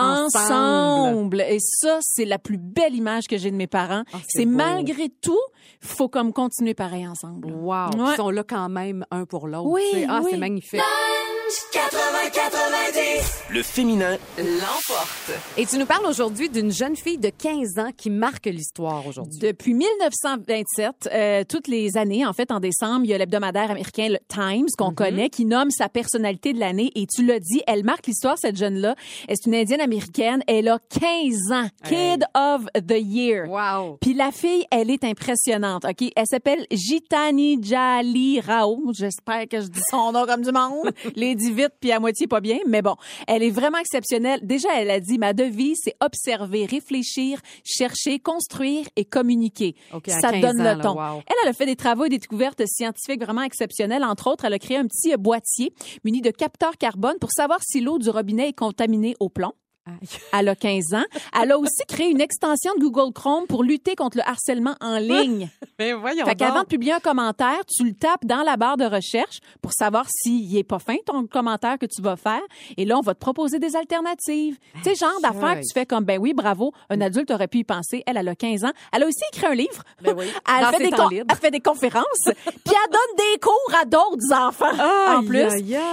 Ensemble. 0.00 0.52
ensemble. 0.52 1.40
Et 1.42 1.58
ça, 1.60 1.98
c'est 2.00 2.24
la 2.24 2.38
plus 2.38 2.58
belle 2.58 2.94
image 2.94 3.26
que 3.26 3.36
j'ai 3.36 3.50
de 3.50 3.56
mes 3.56 3.66
parents. 3.66 4.02
Ah, 4.12 4.18
c'est 4.28 4.44
malgré 4.44 5.08
tout, 5.08 5.40
faut 5.80 6.08
comme 6.08 6.32
continuer 6.32 6.74
pareil 6.74 7.06
ensemble. 7.06 7.52
Wow. 7.52 7.90
Ouais. 7.96 8.12
Ils 8.12 8.16
sont 8.16 8.30
là 8.30 8.42
quand 8.42 8.68
même 8.68 9.04
un 9.10 9.24
pour 9.24 9.48
l'autre. 9.48 9.68
Oui. 9.68 10.06
Ah, 10.08 10.20
oui. 10.22 10.30
c'est 10.32 10.38
magnifique. 10.38 10.80
Le 13.50 13.62
féminin 13.64 14.16
L'emporte. 14.38 15.32
Et 15.56 15.66
tu 15.66 15.78
nous 15.78 15.86
parles 15.86 16.06
aujourd'hui 16.06 16.48
d'une 16.48 16.70
jeune 16.70 16.94
fille 16.94 17.18
de 17.18 17.30
15 17.30 17.78
ans 17.80 17.90
qui 17.96 18.08
marque 18.08 18.46
l'histoire 18.46 19.04
aujourd'hui. 19.04 19.40
Depuis 19.40 19.74
1927, 19.74 21.08
euh, 21.12 21.42
toutes 21.48 21.66
les 21.66 21.96
années, 21.96 22.24
en 22.24 22.32
fait, 22.32 22.52
en 22.52 22.60
décembre, 22.60 23.00
il 23.04 23.10
y 23.10 23.14
a 23.14 23.18
l'hebdomadaire 23.18 23.72
américain 23.72 24.08
le 24.10 24.18
Times 24.28 24.68
qu'on 24.78 24.94
connaît 24.94 25.28
qui 25.28 25.44
nomme 25.44 25.72
sa 25.72 25.88
personnalité 25.88 26.52
de 26.52 26.60
l'année. 26.60 26.92
Et 26.94 27.06
tu 27.12 27.26
l'as 27.26 27.40
dit, 27.40 27.62
elle 27.66 27.82
marque 27.82 28.06
l'histoire, 28.06 28.36
cette 28.38 28.56
jeune-là. 28.56 28.94
Elle 29.26 29.32
est 29.32 29.46
une 29.46 29.54
Indienne 29.56 29.80
américaine. 29.80 30.44
Elle 30.46 30.68
a 30.68 30.78
15 31.00 31.52
ans. 31.52 31.68
Kid 31.82 32.26
of 32.32 32.66
the 32.74 33.00
Year. 33.00 33.48
Wow. 33.48 33.98
Puis 34.00 34.14
la 34.14 34.30
fille, 34.30 34.66
elle 34.70 34.88
est 34.88 35.02
impressionnante. 35.02 35.84
OK, 35.84 36.12
elle 36.14 36.26
s'appelle 36.26 36.64
Gitani 36.70 37.58
Jali 37.60 38.40
Rao. 38.40 38.92
J'espère 38.92 39.48
que 39.48 39.60
je 39.60 39.66
dis 39.66 39.82
son 39.90 40.12
nom 40.12 40.26
comme 40.26 40.42
du 40.42 40.52
monde. 40.52 40.92
Les 41.16 41.34
dit 41.40 41.52
vite 41.52 41.72
puis 41.80 41.92
à 41.92 42.00
moitié 42.00 42.26
pas 42.26 42.40
bien, 42.40 42.58
mais 42.66 42.82
bon, 42.82 42.96
elle 43.26 43.42
est 43.42 43.50
vraiment 43.50 43.78
exceptionnelle. 43.78 44.40
Déjà, 44.42 44.68
elle 44.76 44.90
a 44.90 45.00
dit 45.00 45.18
ma 45.18 45.32
devise 45.32 45.78
c'est 45.82 45.96
observer, 46.00 46.66
réfléchir, 46.66 47.40
chercher, 47.64 48.18
construire 48.18 48.86
et 48.96 49.04
communiquer. 49.04 49.74
Ça 50.06 50.32
15 50.32 50.40
donne 50.40 50.60
ans, 50.60 50.64
le 50.64 50.64
là, 50.64 50.76
ton. 50.76 50.94
wow. 50.94 51.22
Elle, 51.26 51.36
elle 51.42 51.48
a 51.48 51.52
fait 51.52 51.66
des 51.66 51.76
travaux 51.76 52.04
et 52.04 52.08
des 52.08 52.18
découvertes 52.18 52.62
scientifiques 52.66 53.22
vraiment 53.22 53.42
exceptionnelles. 53.42 54.04
Entre 54.04 54.28
autres, 54.28 54.44
elle 54.44 54.54
a 54.54 54.58
créé 54.58 54.76
un 54.76 54.86
petit 54.86 55.12
euh, 55.12 55.16
boîtier 55.16 55.72
muni 56.04 56.20
de 56.20 56.30
capteurs 56.30 56.76
carbone 56.76 57.16
pour 57.20 57.30
savoir 57.32 57.60
si 57.62 57.80
l'eau 57.80 57.98
du 57.98 58.10
robinet 58.10 58.48
est 58.48 58.52
contaminée 58.52 59.14
au 59.20 59.28
plomb. 59.28 59.52
Elle 60.32 60.48
a 60.48 60.54
15 60.56 60.94
ans. 60.94 61.04
Elle 61.40 61.52
a 61.52 61.58
aussi 61.58 61.82
créé 61.88 62.10
une 62.10 62.20
extension 62.20 62.72
de 62.74 62.80
Google 62.80 63.12
Chrome 63.12 63.46
pour 63.46 63.62
lutter 63.64 63.94
contre 63.96 64.16
le 64.18 64.22
harcèlement 64.28 64.74
en 64.80 64.98
ligne. 64.98 65.48
Mais 65.78 65.92
voyons 65.92 66.24
Fait 66.26 66.34
qu'avant 66.34 66.62
de 66.62 66.66
publier 66.66 66.92
un 66.92 67.00
commentaire, 67.00 67.60
tu 67.66 67.84
le 67.84 67.94
tapes 67.94 68.24
dans 68.24 68.42
la 68.42 68.56
barre 68.56 68.76
de 68.76 68.84
recherche 68.84 69.40
pour 69.62 69.72
savoir 69.72 70.06
s'il 70.08 70.56
est 70.56 70.62
pas 70.64 70.78
fin, 70.78 70.96
ton 71.06 71.26
commentaire 71.26 71.78
que 71.78 71.86
tu 71.86 72.02
vas 72.02 72.16
faire. 72.16 72.40
Et 72.76 72.84
là, 72.84 72.98
on 72.98 73.02
va 73.02 73.14
te 73.14 73.20
proposer 73.20 73.58
des 73.58 73.76
alternatives. 73.76 74.56
tu 74.76 74.82
sais, 74.82 74.94
genre 74.94 75.20
d'affaires 75.22 75.60
que 75.60 75.64
tu 75.66 75.72
fais 75.72 75.86
comme, 75.86 76.04
ben 76.04 76.18
oui, 76.20 76.34
bravo, 76.34 76.72
un 76.90 77.00
adulte 77.00 77.30
aurait 77.30 77.48
pu 77.48 77.58
y 77.58 77.64
penser. 77.64 78.02
Elle, 78.06 78.16
elle 78.16 78.28
a 78.28 78.34
15 78.34 78.64
ans. 78.64 78.72
Elle 78.92 79.02
a 79.04 79.06
aussi 79.06 79.22
écrit 79.32 79.46
un 79.46 79.54
livre. 79.54 79.82
Ben 80.02 80.14
oui. 80.16 80.26
Elle, 80.48 80.66
fait 80.76 80.84
des 80.84 80.90
con- 80.90 81.08
elle 81.10 81.36
fait 81.36 81.50
des 81.50 81.60
conférences. 81.60 82.04
Puis 82.24 82.34
elle 82.44 82.90
donne 82.90 83.16
des 83.16 83.40
cours 83.40 83.74
à 83.80 83.84
d'autres 83.84 84.32
enfants, 84.34 85.16
en 85.18 85.24
plus. 85.24 85.38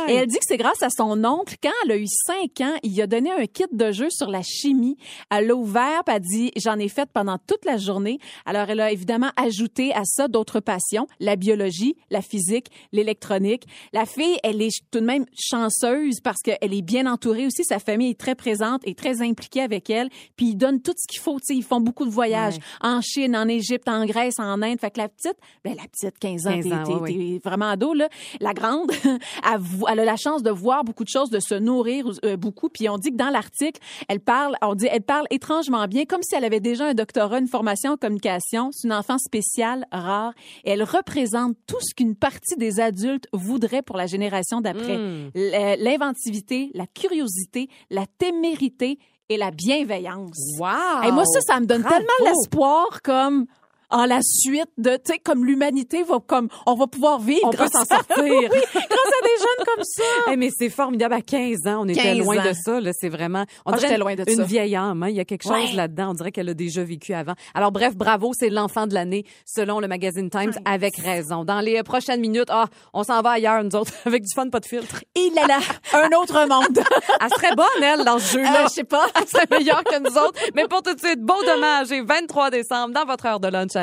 Et 0.07 0.15
elle 0.15 0.27
dit 0.27 0.37
que 0.37 0.45
c'est 0.47 0.57
grâce 0.57 0.81
à 0.81 0.89
son 0.89 1.23
oncle, 1.23 1.55
quand 1.61 1.71
elle 1.85 1.91
a 1.91 1.97
eu 1.97 2.07
5 2.07 2.61
ans, 2.61 2.75
il 2.83 2.99
a 3.01 3.07
donné 3.07 3.31
un 3.31 3.45
kit 3.45 3.65
de 3.71 3.86
jeu 3.91 4.07
sur 4.09 4.29
la 4.29 4.41
chimie. 4.41 4.97
Elle 5.29 5.47
l'a 5.47 5.55
ouvert, 5.55 6.03
puis 6.05 6.15
elle 6.15 6.21
dit, 6.21 6.51
j'en 6.57 6.77
ai 6.79 6.87
fait 6.89 7.09
pendant 7.11 7.37
toute 7.37 7.65
la 7.65 7.77
journée. 7.77 8.19
Alors, 8.45 8.69
elle 8.69 8.79
a 8.79 8.91
évidemment 8.91 9.31
ajouté 9.35 9.93
à 9.93 10.03
ça 10.05 10.27
d'autres 10.27 10.59
passions, 10.59 11.07
la 11.19 11.35
biologie, 11.35 11.95
la 12.09 12.21
physique, 12.21 12.67
l'électronique. 12.91 13.63
La 13.93 14.05
fille, 14.05 14.37
elle 14.43 14.61
est 14.61 14.69
tout 14.91 14.99
de 14.99 15.05
même 15.05 15.25
chanceuse 15.37 16.19
parce 16.23 16.41
qu'elle 16.41 16.73
est 16.73 16.81
bien 16.81 17.05
entourée 17.11 17.45
aussi. 17.45 17.63
Sa 17.63 17.79
famille 17.79 18.11
est 18.11 18.19
très 18.19 18.35
présente 18.35 18.81
et 18.85 18.95
très 18.95 19.21
impliquée 19.21 19.61
avec 19.61 19.89
elle. 19.89 20.09
Puis 20.35 20.47
ils 20.49 20.55
donnent 20.55 20.81
tout 20.81 20.93
ce 20.95 21.07
qu'il 21.07 21.21
faut. 21.21 21.39
Tu 21.39 21.45
sais, 21.47 21.55
ils 21.55 21.63
font 21.63 21.81
beaucoup 21.81 22.05
de 22.05 22.09
voyages 22.11 22.55
Ouais. 22.55 22.61
en 22.81 23.01
Chine, 23.01 23.35
en 23.35 23.47
Égypte, 23.47 23.87
en 23.89 24.05
Grèce, 24.05 24.35
en 24.39 24.61
Inde. 24.61 24.79
Fait 24.79 24.91
que 24.91 24.99
la 24.99 25.09
petite, 25.09 25.37
ben 25.63 25.75
la 25.75 25.83
petite, 25.87 26.17
15 26.19 26.47
ans, 26.47 26.51
15 26.53 26.63
t'es- 26.65 26.73
ans, 26.73 26.83
t'es- 26.83 26.93
ouais, 26.93 27.13
t'es 27.13 27.41
vraiment 27.43 27.69
ado, 27.69 27.93
là. 27.93 28.09
La 28.39 28.53
grande, 28.53 28.91
elle, 29.43 29.61
elle 29.89 29.99
a 29.99 30.05
la 30.05 30.15
chance 30.15 30.43
de 30.43 30.51
voir 30.51 30.83
beaucoup 30.83 31.03
de 31.03 31.09
choses, 31.09 31.29
de 31.29 31.39
se 31.39 31.55
nourrir 31.55 32.05
euh, 32.25 32.37
beaucoup. 32.37 32.69
Puis 32.69 32.87
on 32.89 32.97
dit 32.97 33.11
que 33.11 33.15
dans 33.15 33.29
l'article, 33.29 33.76
elle 34.07 34.19
parle, 34.19 34.55
on 34.61 34.75
dit, 34.75 34.87
elle 34.91 35.01
parle 35.01 35.25
étrangement 35.29 35.85
bien, 35.87 36.05
comme 36.05 36.21
si 36.23 36.35
elle 36.35 36.45
avait 36.45 36.59
déjà 36.59 36.85
un 36.87 36.93
doctorat, 36.93 37.39
une 37.39 37.47
formation 37.47 37.91
en 37.91 37.97
communication. 37.97 38.69
C'est 38.71 38.87
une 38.87 38.93
enfant 38.93 39.17
spéciale, 39.17 39.85
rare. 39.91 40.33
Et 40.63 40.71
elle 40.71 40.83
représente 40.83 41.55
tout 41.67 41.79
ce 41.81 41.93
qu'une 41.95 42.15
partie 42.15 42.55
des 42.57 42.79
adultes 42.79 43.27
voudraient 43.33 43.81
pour 43.81 43.97
la 43.97 44.07
génération 44.07 44.61
d'après. 44.61 44.97
Mm. 44.97 45.31
L- 45.35 45.77
L'inventivité, 45.79 46.71
la 46.73 46.87
curiosité, 46.87 47.69
la 47.89 48.05
témérité 48.17 48.99
et 49.29 49.37
la 49.37 49.51
bienveillance. 49.51 50.37
Wow! 50.59 51.03
Et 51.07 51.11
moi, 51.11 51.25
ça, 51.25 51.41
ça 51.41 51.59
me 51.59 51.65
donne 51.65 51.81
Bravo. 51.81 51.95
tellement 51.97 52.29
l'espoir 52.31 53.01
comme 53.03 53.45
en 53.89 54.05
la 54.05 54.19
suite 54.21 54.69
de, 54.77 54.91
tu 54.97 55.13
sais, 55.13 55.19
comme 55.19 55.45
l'humanité 55.45 56.03
va, 56.03 56.17
comme, 56.25 56.49
on 56.65 56.75
va 56.75 56.87
pouvoir 56.87 57.19
vivre 57.19 57.41
On 57.43 57.49
peut 57.51 57.57
grâce 57.57 57.71
s'en 57.71 57.81
à 57.81 57.85
ça. 57.85 57.95
sortir. 57.97 58.25
Oui, 58.27 58.47
grâce 58.73 59.13
à 59.13 59.23
des 59.23 59.37
jeunes 59.39 59.65
comme 59.65 59.83
ça. 59.83 60.03
Eh, 60.31 60.35
mais 60.35 60.49
c'est 60.57 60.69
formidable. 60.69 61.13
À 61.13 61.21
15 61.21 61.67
ans, 61.67 61.81
on 61.83 61.87
était 61.87 62.01
15 62.01 62.17
loin 62.19 62.37
ans. 62.39 62.43
de 62.49 62.53
ça. 62.53 62.79
Là, 62.81 62.91
c'est 62.93 63.09
vraiment. 63.09 63.45
On 63.65 63.71
Ah, 63.71 63.77
dirait 63.77 63.97
loin 63.97 64.15
de 64.15 64.23
une 64.27 64.37
ça. 64.37 64.43
vieille 64.43 64.75
âme. 64.75 65.03
hein. 65.03 65.09
Il 65.09 65.15
y 65.15 65.19
a 65.19 65.25
quelque 65.25 65.43
chose 65.43 65.51
Ouais. 65.51 65.71
là-dedans. 65.73 66.09
On 66.11 66.13
dirait 66.13 66.31
qu'elle 66.31 66.49
a 66.49 66.53
déjà 66.53 66.83
vécu 66.83 67.13
avant. 67.13 67.33
Alors 67.53 67.71
bref, 67.71 67.95
bravo, 67.95 68.31
c'est 68.37 68.49
l'enfant 68.49 68.87
de 68.87 68.93
l'année 68.93 69.25
selon 69.45 69.79
le 69.79 69.87
magazine 69.87 70.29
Times, 70.29 70.51
avec 70.65 70.97
raison. 70.97 71.45
Dans 71.45 71.61
les 71.61 71.77
euh, 71.79 71.83
prochaines 71.83 72.19
minutes, 72.19 72.49
ah, 72.49 72.65
on 72.93 73.03
s'en 73.03 73.21
va 73.21 73.31
ailleurs 73.31 73.63
nous 73.63 73.75
autres 73.75 73.93
avec 74.05 74.23
du 74.23 74.33
fun, 74.33 74.49
pas 74.49 74.59
de 74.59 74.65
filtre. 74.65 75.03
Et 75.15 75.29
là 75.35 75.45
là, 75.47 75.59
un 75.93 76.09
autre 76.21 76.45
monde. 76.47 76.79
Elle 77.21 77.29
serait 77.29 77.55
bonne 77.55 77.83
elle 77.83 78.03
dans 78.05 78.19
ce 78.19 78.33
jeu-là. 78.33 78.61
Euh, 78.61 78.67
je 78.67 78.73
sais 78.73 78.83
pas. 78.83 79.07
Elle 79.15 79.27
serait 79.27 79.47
meilleure 79.49 79.83
que 79.83 79.99
nous 79.99 80.17
autres. 80.17 80.39
Mais 80.55 80.67
pour 80.67 80.81
tout 80.81 80.93
de 80.93 80.99
suite, 80.99 81.21
beau 81.21 81.41
dommage 81.45 81.91
et 81.91 82.01
23 82.01 82.49
décembre 82.51 82.93
dans 82.93 83.05
votre 83.05 83.25
heure 83.25 83.39
de 83.39 83.47
lunch, 83.47 83.75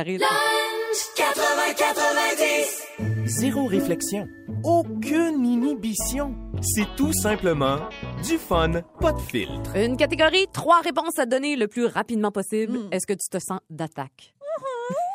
Zéro 3.27 3.67
réflexion. 3.67 4.27
Aucune 4.65 5.47
inhibition. 5.47 6.35
C'est 6.61 6.87
tout 6.97 7.13
simplement 7.13 7.77
du 8.23 8.39
fun, 8.39 8.83
pas 9.01 9.13
de 9.13 9.21
filtre. 9.21 9.77
Une 9.77 9.97
catégorie, 9.97 10.47
trois 10.53 10.81
réponses 10.81 11.19
à 11.19 11.27
donner 11.27 11.55
le 11.57 11.69
plus 11.69 11.87
rapidement 11.87 12.33
possible. 12.33 12.79
Est-ce 12.91 13.07
que 13.07 13.13
tu 13.13 13.29
te 13.31 13.39
sens 13.39 13.61
d'attaque? 13.71 14.34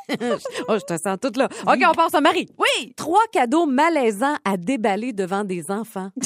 oh, 0.67 0.75
je 0.79 0.85
te 0.95 0.97
sens 1.01 1.17
toute 1.21 1.37
là. 1.37 1.47
OK, 1.67 1.79
on 1.87 1.93
passe 1.93 2.13
à 2.13 2.21
Marie. 2.21 2.47
Oui. 2.57 2.93
Trois 2.95 3.23
cadeaux 3.31 3.65
malaisants 3.65 4.35
à 4.45 4.57
déballer 4.57 5.13
devant 5.13 5.43
des 5.43 5.69
enfants. 5.71 6.09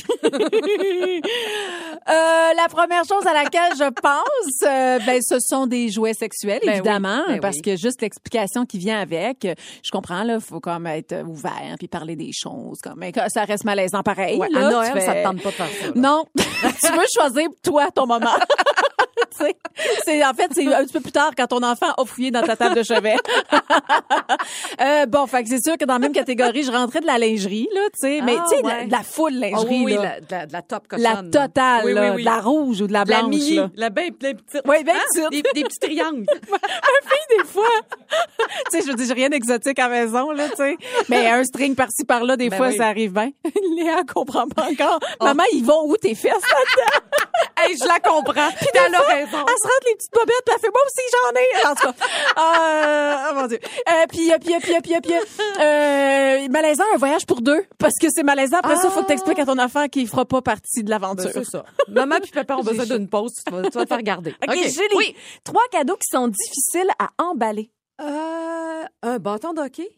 Euh, 2.09 2.53
la 2.57 2.67
première 2.69 3.03
chose 3.05 3.25
à 3.25 3.33
laquelle 3.33 3.71
je 3.77 3.89
pense, 3.89 4.63
euh, 4.67 4.99
ben, 5.05 5.21
ce 5.21 5.37
sont 5.39 5.67
des 5.67 5.89
jouets 5.89 6.13
sexuels, 6.13 6.59
Ben 6.63 6.71
oui, 6.71 6.77
évidemment, 6.79 7.23
ben 7.29 7.39
parce 7.39 7.55
oui. 7.57 7.61
que 7.61 7.75
juste 7.77 8.01
l'explication 8.01 8.65
qui 8.65 8.77
vient 8.77 8.99
avec, 8.99 9.47
je 9.83 9.89
comprends, 9.91 10.23
là, 10.23 10.39
faut 10.41 10.59
comme 10.59 10.85
être 10.87 11.23
ouvert 11.25 11.75
puis 11.79 11.87
parler 11.87 12.17
des 12.17 12.31
choses, 12.33 12.79
comme, 12.83 12.95
mais 12.97 13.13
ça 13.29 13.45
reste 13.45 13.63
malaisant 13.63 14.03
pareil. 14.03 14.37
Ouais, 14.37 14.49
là, 14.49 14.67
à 14.67 14.71
Noël, 14.71 14.91
fais- 14.93 14.99
ça 15.05 15.13
te 15.13 15.23
tente 15.23 15.41
pas 15.41 15.49
de 15.49 15.55
faire 15.55 15.67
ça. 15.67 15.85
là. 15.87 15.93
Non, 15.95 16.25
tu 16.35 16.91
veux 16.91 17.05
choisir 17.13 17.47
toi 17.63 17.89
ton 17.91 18.05
moment. 18.05 18.35
C'est 20.05 20.23
en 20.25 20.33
fait 20.33 20.49
c'est 20.53 20.71
un 20.73 20.83
petit 20.83 20.93
peu 20.93 20.99
plus 20.99 21.11
tard 21.11 21.31
quand 21.35 21.47
ton 21.47 21.63
enfant 21.63 21.91
a 21.97 22.05
fouillé 22.05 22.31
dans 22.31 22.41
ta 22.41 22.55
table 22.55 22.75
de 22.75 22.83
chevet. 22.83 23.15
euh, 24.81 25.05
bon, 25.05 25.25
fait 25.27 25.43
que 25.43 25.49
c'est 25.49 25.63
sûr 25.63 25.77
que 25.77 25.85
dans 25.85 25.93
la 25.93 25.99
même 25.99 26.11
catégorie, 26.13 26.63
je 26.63 26.71
rentrais 26.71 27.01
de 27.01 27.05
la 27.07 27.17
lingerie 27.17 27.67
là, 27.73 27.81
tu 27.93 27.99
sais, 28.01 28.21
mais 28.21 28.35
Ah, 28.39 28.45
tu 28.49 28.55
sais 28.55 28.61
de 28.61 28.67
la- 28.67 28.73
ouais. 28.77 28.85
de 28.87 28.91
la 28.91 29.03
full 29.03 29.33
Oh, 29.35 29.39
lingerie 29.39 29.83
oui, 29.85 29.93
là. 29.95 30.01
la, 30.01 30.19
de 30.21 30.25
la, 30.31 30.45
de 30.45 30.53
la 30.53 30.61
top 30.61 30.83
La 30.91 30.97
cochonne. 31.15 31.31
là. 31.31 31.47
totale, 31.47 31.81
Oui, 31.85 31.93
oui, 31.93 32.21
de 32.23 32.25
la 32.25 32.39
rouge 32.39 32.81
ou 32.81 32.87
de 32.87 32.93
la 32.93 33.05
De 33.05 33.09
la 33.11 33.19
blanche. 33.19 33.29
mini, 33.29 33.55
là. 33.55 33.69
la 33.75 33.89
bien 33.89 34.07
bien 34.19 34.33
petite. 34.33 34.61
Oui, 34.65 34.83
bien 34.83 34.93
Hein? 34.95 34.99
petite. 35.15 35.31
Des, 35.31 35.61
des 35.61 35.63
petits 35.67 35.79
triangles. 35.79 36.25
des 37.37 37.45
fois. 37.45 37.63
tu 38.71 38.77
sais, 38.77 38.81
je 38.85 38.87
veux 38.91 38.95
dire, 38.95 39.05
j'ai 39.07 39.13
rien 39.13 39.29
d'exotique 39.29 39.79
à 39.79 39.87
la 39.87 40.03
maison, 40.05 40.31
là, 40.31 40.49
tu 40.49 40.55
sais. 40.57 40.77
Mais 41.09 41.27
un 41.29 41.43
string 41.43 41.75
par-ci, 41.75 42.03
par-là, 42.05 42.35
des 42.37 42.49
Ben 42.49 42.57
fois. 42.57 42.69
Oh. 42.71 42.75
ça 42.77 42.87
arrive 42.87 43.11
bien. 43.13 43.29
Léa 43.77 44.01
comprend 44.13 44.47
pas 44.47 44.67
encore. 44.71 44.99
Maman, 45.21 45.43
ils 45.53 45.63
vont 45.63 45.85
où 45.89 45.97
tes 45.97 46.15
fesses 46.15 46.33
là-dedans? 46.33 46.99
Hey, 47.67 47.77
je 47.77 47.85
la 47.87 47.99
comprends. 47.99 48.49
Puis 48.57 48.67
elle 48.73 48.95
a 48.95 48.99
raison. 48.99 49.37
Elle 49.37 49.57
se 49.57 49.67
rentre 49.67 49.85
les 49.87 49.95
petites 49.95 50.13
bobettes, 50.13 50.43
puis 50.45 50.55
elle 50.55 50.61
fait, 50.61 50.71
moi 50.71 50.81
aussi, 50.85 51.05
j'en 51.13 51.31
ai. 51.39 51.71
En 51.71 51.75
tout 51.75 51.87
cas. 51.87 52.05
Euh, 52.41 53.29
oh 53.31 53.35
mon 53.35 53.47
Dieu. 53.47 53.59
Euh, 53.63 54.05
puis, 54.09 54.31
euh, 54.31 54.37
puis, 54.39 54.53
euh, 54.55 54.59
puis, 54.61 54.73
euh, 54.75 54.79
puis, 54.81 54.93
euh, 54.95 54.99
puis, 55.01 55.13
euh, 55.61 56.47
malaisant, 56.49 56.83
un 56.93 56.97
voyage 56.97 57.25
pour 57.25 57.41
deux. 57.41 57.65
Parce 57.77 57.95
que 57.99 58.07
c'est 58.13 58.23
malaisant. 58.23 58.57
Après 58.57 58.75
ça, 58.77 58.89
faut 58.89 59.01
que 59.01 59.07
t'expliques 59.07 59.39
à 59.39 59.45
ton 59.45 59.57
enfant 59.59 59.87
qu'il 59.87 60.07
fera 60.07 60.25
pas 60.25 60.41
partie 60.41 60.83
de 60.83 60.89
l'aventure. 60.89 61.31
Ben, 61.33 61.43
c'est 61.43 61.49
ça. 61.49 61.63
Maman 61.87 62.19
puis 62.21 62.31
papa 62.31 62.55
ont 62.55 62.63
besoin 62.63 62.85
d'une 62.85 63.07
pause. 63.09 63.33
Tu 63.45 63.51
vas, 63.53 63.61
tu 63.63 63.77
vas 63.77 63.83
te 63.83 63.87
faire 63.89 64.01
garder. 64.03 64.35
OK, 64.47 64.55
Julie. 64.55 64.95
Oui. 64.95 65.15
Trois 65.43 65.63
cadeaux 65.71 65.95
qui 65.97 66.07
sont 66.09 66.27
difficiles 66.27 66.89
à 66.99 67.09
emballer. 67.23 67.71
Euh, 68.01 68.83
un 69.03 69.17
bâton 69.19 69.53
d'hockey? 69.53 69.89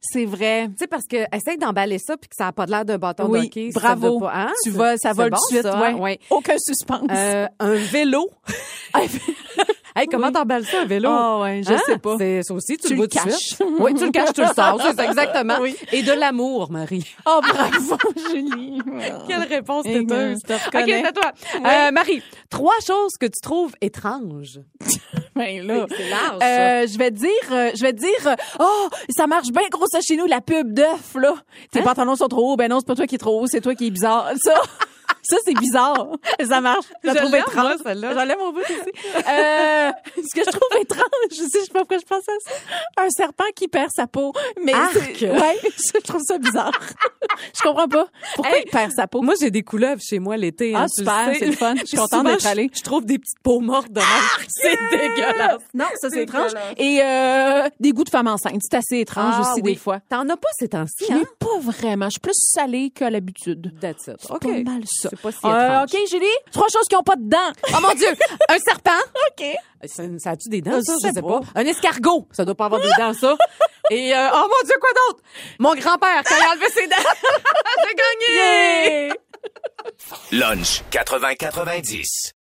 C'est 0.00 0.24
vrai. 0.24 0.68
Tu 0.68 0.74
sais, 0.80 0.86
parce 0.86 1.04
que 1.08 1.16
essaye 1.34 1.58
d'emballer 1.58 1.98
ça 1.98 2.16
puis 2.16 2.28
que 2.28 2.36
ça 2.36 2.44
n'a 2.44 2.52
pas 2.52 2.66
l'air 2.66 2.84
d'un 2.84 2.98
bâton 2.98 3.26
Oui, 3.28 3.42
d'hockey. 3.42 3.70
bravo. 3.74 4.20
Ça 4.20 4.30
hein? 4.34 4.52
Tu 4.64 4.70
vas, 4.70 4.96
ça 4.96 5.12
va 5.12 5.28
bon, 5.28 5.36
de 5.36 5.40
suite. 5.54 5.64
ouais. 5.64 5.94
ouais. 5.94 6.20
Aucun 6.30 6.56
suspense. 6.58 7.08
Euh, 7.10 7.46
un 7.60 7.74
vélo. 7.74 8.30
hey, 9.96 10.06
comment 10.10 10.28
Oui. 10.28 10.32
t'emballes 10.32 10.64
ça, 10.66 10.82
un 10.82 10.84
vélo? 10.86 11.08
Ah 11.10 11.40
ouais, 11.40 11.62
je 11.66 11.72
Hein? 11.72 11.78
sais 11.86 11.98
pas. 11.98 12.16
C'est 12.18 12.42
ça 12.42 12.54
aussi, 12.54 12.76
tu, 12.76 12.88
Tu 12.88 12.94
le 12.94 13.00
tout 13.02 13.06
de 13.06 13.12
caches. 13.24 13.58
Oui, 13.80 13.94
tu 13.94 14.04
le 14.06 14.10
caches, 14.10 14.32
tu 14.34 14.40
le 14.42 14.46
sors. 14.48 14.80
C'est 14.82 14.94
ça, 14.96 15.04
exactement. 15.04 15.58
Oui. 15.60 15.76
Et 15.92 16.02
de 16.02 16.12
l'amour, 16.12 16.70
Marie. 16.70 17.06
Oh, 17.26 17.40
bravo, 17.42 17.96
Julie. 18.30 18.80
Quelle 19.28 19.42
réponse 19.44 19.84
têteuse. 19.84 20.38
OK, 20.48 20.82
c'est 20.86 21.06
à 21.06 21.12
toi. 21.12 21.32
Euh, 21.56 21.90
Marie, 21.92 22.22
trois 22.50 22.74
choses 22.86 23.12
que 23.20 23.26
tu 23.26 23.40
trouves 23.42 23.72
étranges. 23.80 24.60
Ben 25.36 25.66
là. 25.66 25.86
C'est 25.90 26.08
large, 26.08 26.38
ça. 26.40 26.46
Euh, 26.46 26.86
je 26.86 26.98
vais 26.98 27.10
te 27.10 27.16
dire, 27.16 27.28
euh, 27.52 27.70
je 27.74 27.82
vais 27.82 27.92
te 27.92 27.98
dire, 27.98 28.26
euh, 28.26 28.34
oh, 28.58 28.88
ça 29.10 29.26
marche 29.26 29.48
bien 29.48 29.68
gros 29.70 29.86
ça 29.86 30.00
chez 30.00 30.16
nous, 30.16 30.26
la 30.26 30.40
pub 30.40 30.72
d'œuf, 30.72 31.14
là. 31.14 31.34
Tes 31.70 31.82
pantalons 31.82 32.16
sont 32.16 32.28
trop 32.28 32.52
hauts. 32.52 32.56
Ben 32.56 32.68
non, 32.70 32.80
c'est 32.80 32.86
pas 32.86 32.94
toi 32.94 33.06
qui 33.06 33.16
est 33.16 33.18
trop 33.18 33.42
haut, 33.42 33.46
c'est 33.46 33.60
toi 33.60 33.74
qui 33.74 33.88
est 33.88 33.90
bizarre. 33.90 34.30
Ça, 34.42 34.54
ça 35.28 35.36
c'est 35.44 35.54
bizarre. 35.54 36.08
Ça 36.48 36.60
marche. 36.60 36.84
Je 37.02 37.08
la 37.08 37.14
trouve 37.16 37.34
étrange. 37.34 37.76
celle-là. 37.84 38.14
J'en 38.14 38.24
l'aime 38.24 38.40
au 38.40 38.52
bout 38.52 38.60
aussi. 38.60 38.72
Euh, 39.16 39.90
ce 40.16 40.34
que 40.34 40.44
je 40.44 40.50
trouve 40.50 40.80
étrange, 40.80 41.02
je 41.30 41.36
sais, 41.36 41.60
je 41.60 41.64
sais 41.64 41.70
pas 41.72 41.80
pourquoi 41.80 41.98
je 41.98 42.04
pense 42.04 42.22
à 42.28 42.32
ça. 42.44 43.02
Un 43.04 43.10
serpent 43.10 43.44
qui 43.54 43.68
perd 43.68 43.90
sa 43.94 44.06
peau. 44.06 44.32
Mais 44.62 44.74
ouais, 44.74 45.58
je 45.94 45.98
trouve 46.00 46.22
ça 46.24 46.38
bizarre. 46.38 46.72
je 47.56 47.62
comprends 47.62 47.88
pas. 47.88 48.06
Pourquoi 48.34 48.56
Hey, 48.56 48.62
il 48.66 48.70
perd 48.70 48.92
sa 48.92 49.06
peau? 49.06 49.22
Moi, 49.22 49.34
j'ai 49.40 49.50
des 49.50 49.62
couleuvres 49.62 50.00
chez 50.00 50.18
moi 50.18 50.36
l'été. 50.36 50.72
Ah, 50.74 50.82
hein, 50.82 50.86
tu 50.86 51.00
super, 51.02 51.32
c'est 51.38 51.46
le 51.46 51.52
fun. 51.52 51.74
Je 51.80 51.84
suis 51.86 51.96
contente 51.96 52.26
d'être 52.26 52.46
allée. 52.46 52.70
Je, 52.72 52.82
trouve 52.82 53.04
des 53.04 53.18
petites 53.18 53.40
peaux 53.42 53.60
mortes 53.60 53.90
de 53.90 54.00
même. 54.00 54.46
C'est 54.48 54.78
dégueulasse. 54.90 55.62
Non, 55.74 55.86
ça 56.00 56.10
c'est 56.10 56.22
étrange. 56.22 56.52
Et 56.76 57.00
euh, 57.02 57.68
des 57.80 57.92
goûts 57.92 58.04
de 58.04 58.10
femme 58.10 58.28
enceinte, 58.28 58.60
c'est 58.62 58.76
assez 58.76 58.98
étrange 59.00 59.34
Ah, 59.38 59.40
aussi 59.52 59.62
oui. 59.62 59.72
des 59.72 59.78
fois. 59.78 60.00
T'en 60.08 60.28
as 60.28 60.36
pas 60.36 60.48
ces 60.58 60.68
temps-ci, 60.68 61.06
Je 61.08 61.14
hein? 61.14 61.22
pas 61.38 61.58
vraiment. 61.60 62.06
Je 62.06 62.10
suis 62.12 62.20
plus 62.20 62.34
salée 62.36 62.90
qu'à 62.90 63.10
l'habitude. 63.10 63.72
That's 63.80 64.06
it. 64.06 64.30
OK. 64.30 64.40
Pas 64.42 64.62
mal 64.70 64.82
ça. 64.86 65.10
Pas 65.22 65.32
si 65.32 65.38
Euh. 65.44 65.82
OK, 65.82 65.96
Julie? 66.10 66.26
Trois 66.52 66.68
choses 66.68 66.86
qui 66.88 66.94
n'ont 66.94 67.02
pas 67.02 67.16
de 67.16 67.28
dents. 67.28 67.52
Oh 67.74 67.80
mon 67.80 67.92
Dieu! 67.94 68.08
Un 68.48 68.58
serpent? 68.58 68.90
OK. 69.38 69.46
Ça, 69.84 70.02
ça 70.18 70.30
a-tu 70.30 70.48
des 70.48 70.62
dents, 70.62 70.76
Je 70.78 70.82
ça? 70.82 70.92
Je 71.08 71.12
sais 71.14 71.22
pas. 71.22 71.40
pas. 71.40 71.46
Un 71.54 71.64
escargot? 71.66 72.26
Ça 72.32 72.44
doit 72.44 72.54
pas 72.54 72.66
avoir 72.66 72.80
des 72.80 72.90
dents, 72.98 73.12
ça. 73.14 73.36
Et, 73.90 74.12
euh, 74.14 74.28
oh 74.34 74.48
mon 74.48 74.66
Dieu, 74.66 74.74
quoi 74.80 74.90
d'autre? 75.08 75.22
Mon 75.60 75.74
grand-père, 75.74 76.22
quand 76.24 76.34
il 76.36 76.42
a 76.44 76.50
enlevé 76.52 76.68
ses 76.70 76.86
dents. 76.88 76.96
J'ai 77.84 77.94
gagné! 77.94 79.12
Lunch 80.32 80.82
80-90. 80.90 82.32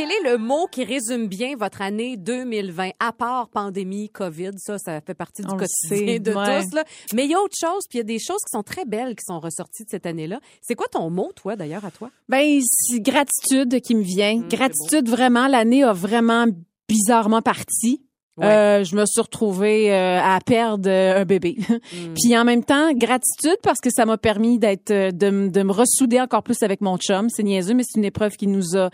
Quel 0.00 0.12
est 0.12 0.30
le 0.32 0.38
mot 0.38 0.66
qui 0.66 0.82
résume 0.82 1.26
bien 1.26 1.56
votre 1.58 1.82
année 1.82 2.16
2020, 2.16 2.92
à 2.98 3.12
part 3.12 3.50
pandémie, 3.50 4.08
COVID? 4.08 4.52
Ça, 4.56 4.78
ça 4.78 5.02
fait 5.02 5.12
partie 5.12 5.42
du 5.42 5.48
On 5.52 5.58
quotidien 5.58 6.14
sait, 6.14 6.18
de 6.18 6.32
ouais. 6.32 6.62
tous. 6.62 6.74
Là. 6.74 6.84
Mais 7.12 7.26
il 7.26 7.32
y 7.32 7.34
a 7.34 7.38
autre 7.38 7.56
chose, 7.60 7.84
puis 7.86 7.98
il 7.98 8.00
y 8.00 8.00
a 8.00 8.04
des 8.04 8.18
choses 8.18 8.38
qui 8.38 8.50
sont 8.50 8.62
très 8.62 8.86
belles 8.86 9.14
qui 9.14 9.24
sont 9.26 9.38
ressorties 9.38 9.84
de 9.84 9.90
cette 9.90 10.06
année-là. 10.06 10.40
C'est 10.62 10.74
quoi 10.74 10.86
ton 10.90 11.10
mot, 11.10 11.32
toi, 11.36 11.54
d'ailleurs, 11.54 11.84
à 11.84 11.90
toi? 11.90 12.10
Ben, 12.30 12.60
c'est 12.62 13.00
gratitude 13.00 13.78
qui 13.82 13.94
me 13.94 14.02
vient. 14.02 14.42
C'est 14.48 14.56
gratitude, 14.56 15.06
vraiment. 15.06 15.48
L'année 15.48 15.84
a 15.84 15.92
vraiment 15.92 16.46
bizarrement 16.88 17.42
parti. 17.42 18.00
Ouais. 18.38 18.46
Euh, 18.46 18.84
je 18.84 18.96
me 18.96 19.04
suis 19.04 19.20
retrouvée 19.20 19.92
euh, 19.92 20.18
à 20.18 20.38
perdre 20.40 20.88
euh, 20.88 21.20
un 21.20 21.24
bébé. 21.26 21.58
Hum. 21.68 22.14
Puis 22.14 22.34
en 22.38 22.44
même 22.44 22.64
temps, 22.64 22.94
gratitude 22.94 23.58
parce 23.62 23.80
que 23.80 23.90
ça 23.90 24.06
m'a 24.06 24.16
permis 24.16 24.58
d'être 24.58 24.90
de, 24.90 25.48
de 25.48 25.62
me 25.62 25.72
ressouder 25.72 26.18
encore 26.22 26.42
plus 26.42 26.62
avec 26.62 26.80
mon 26.80 26.96
chum. 26.96 27.28
C'est 27.28 27.42
niaiseux, 27.42 27.74
mais 27.74 27.82
c'est 27.86 27.98
une 27.98 28.06
épreuve 28.06 28.36
qui 28.36 28.46
nous 28.46 28.78
a 28.78 28.88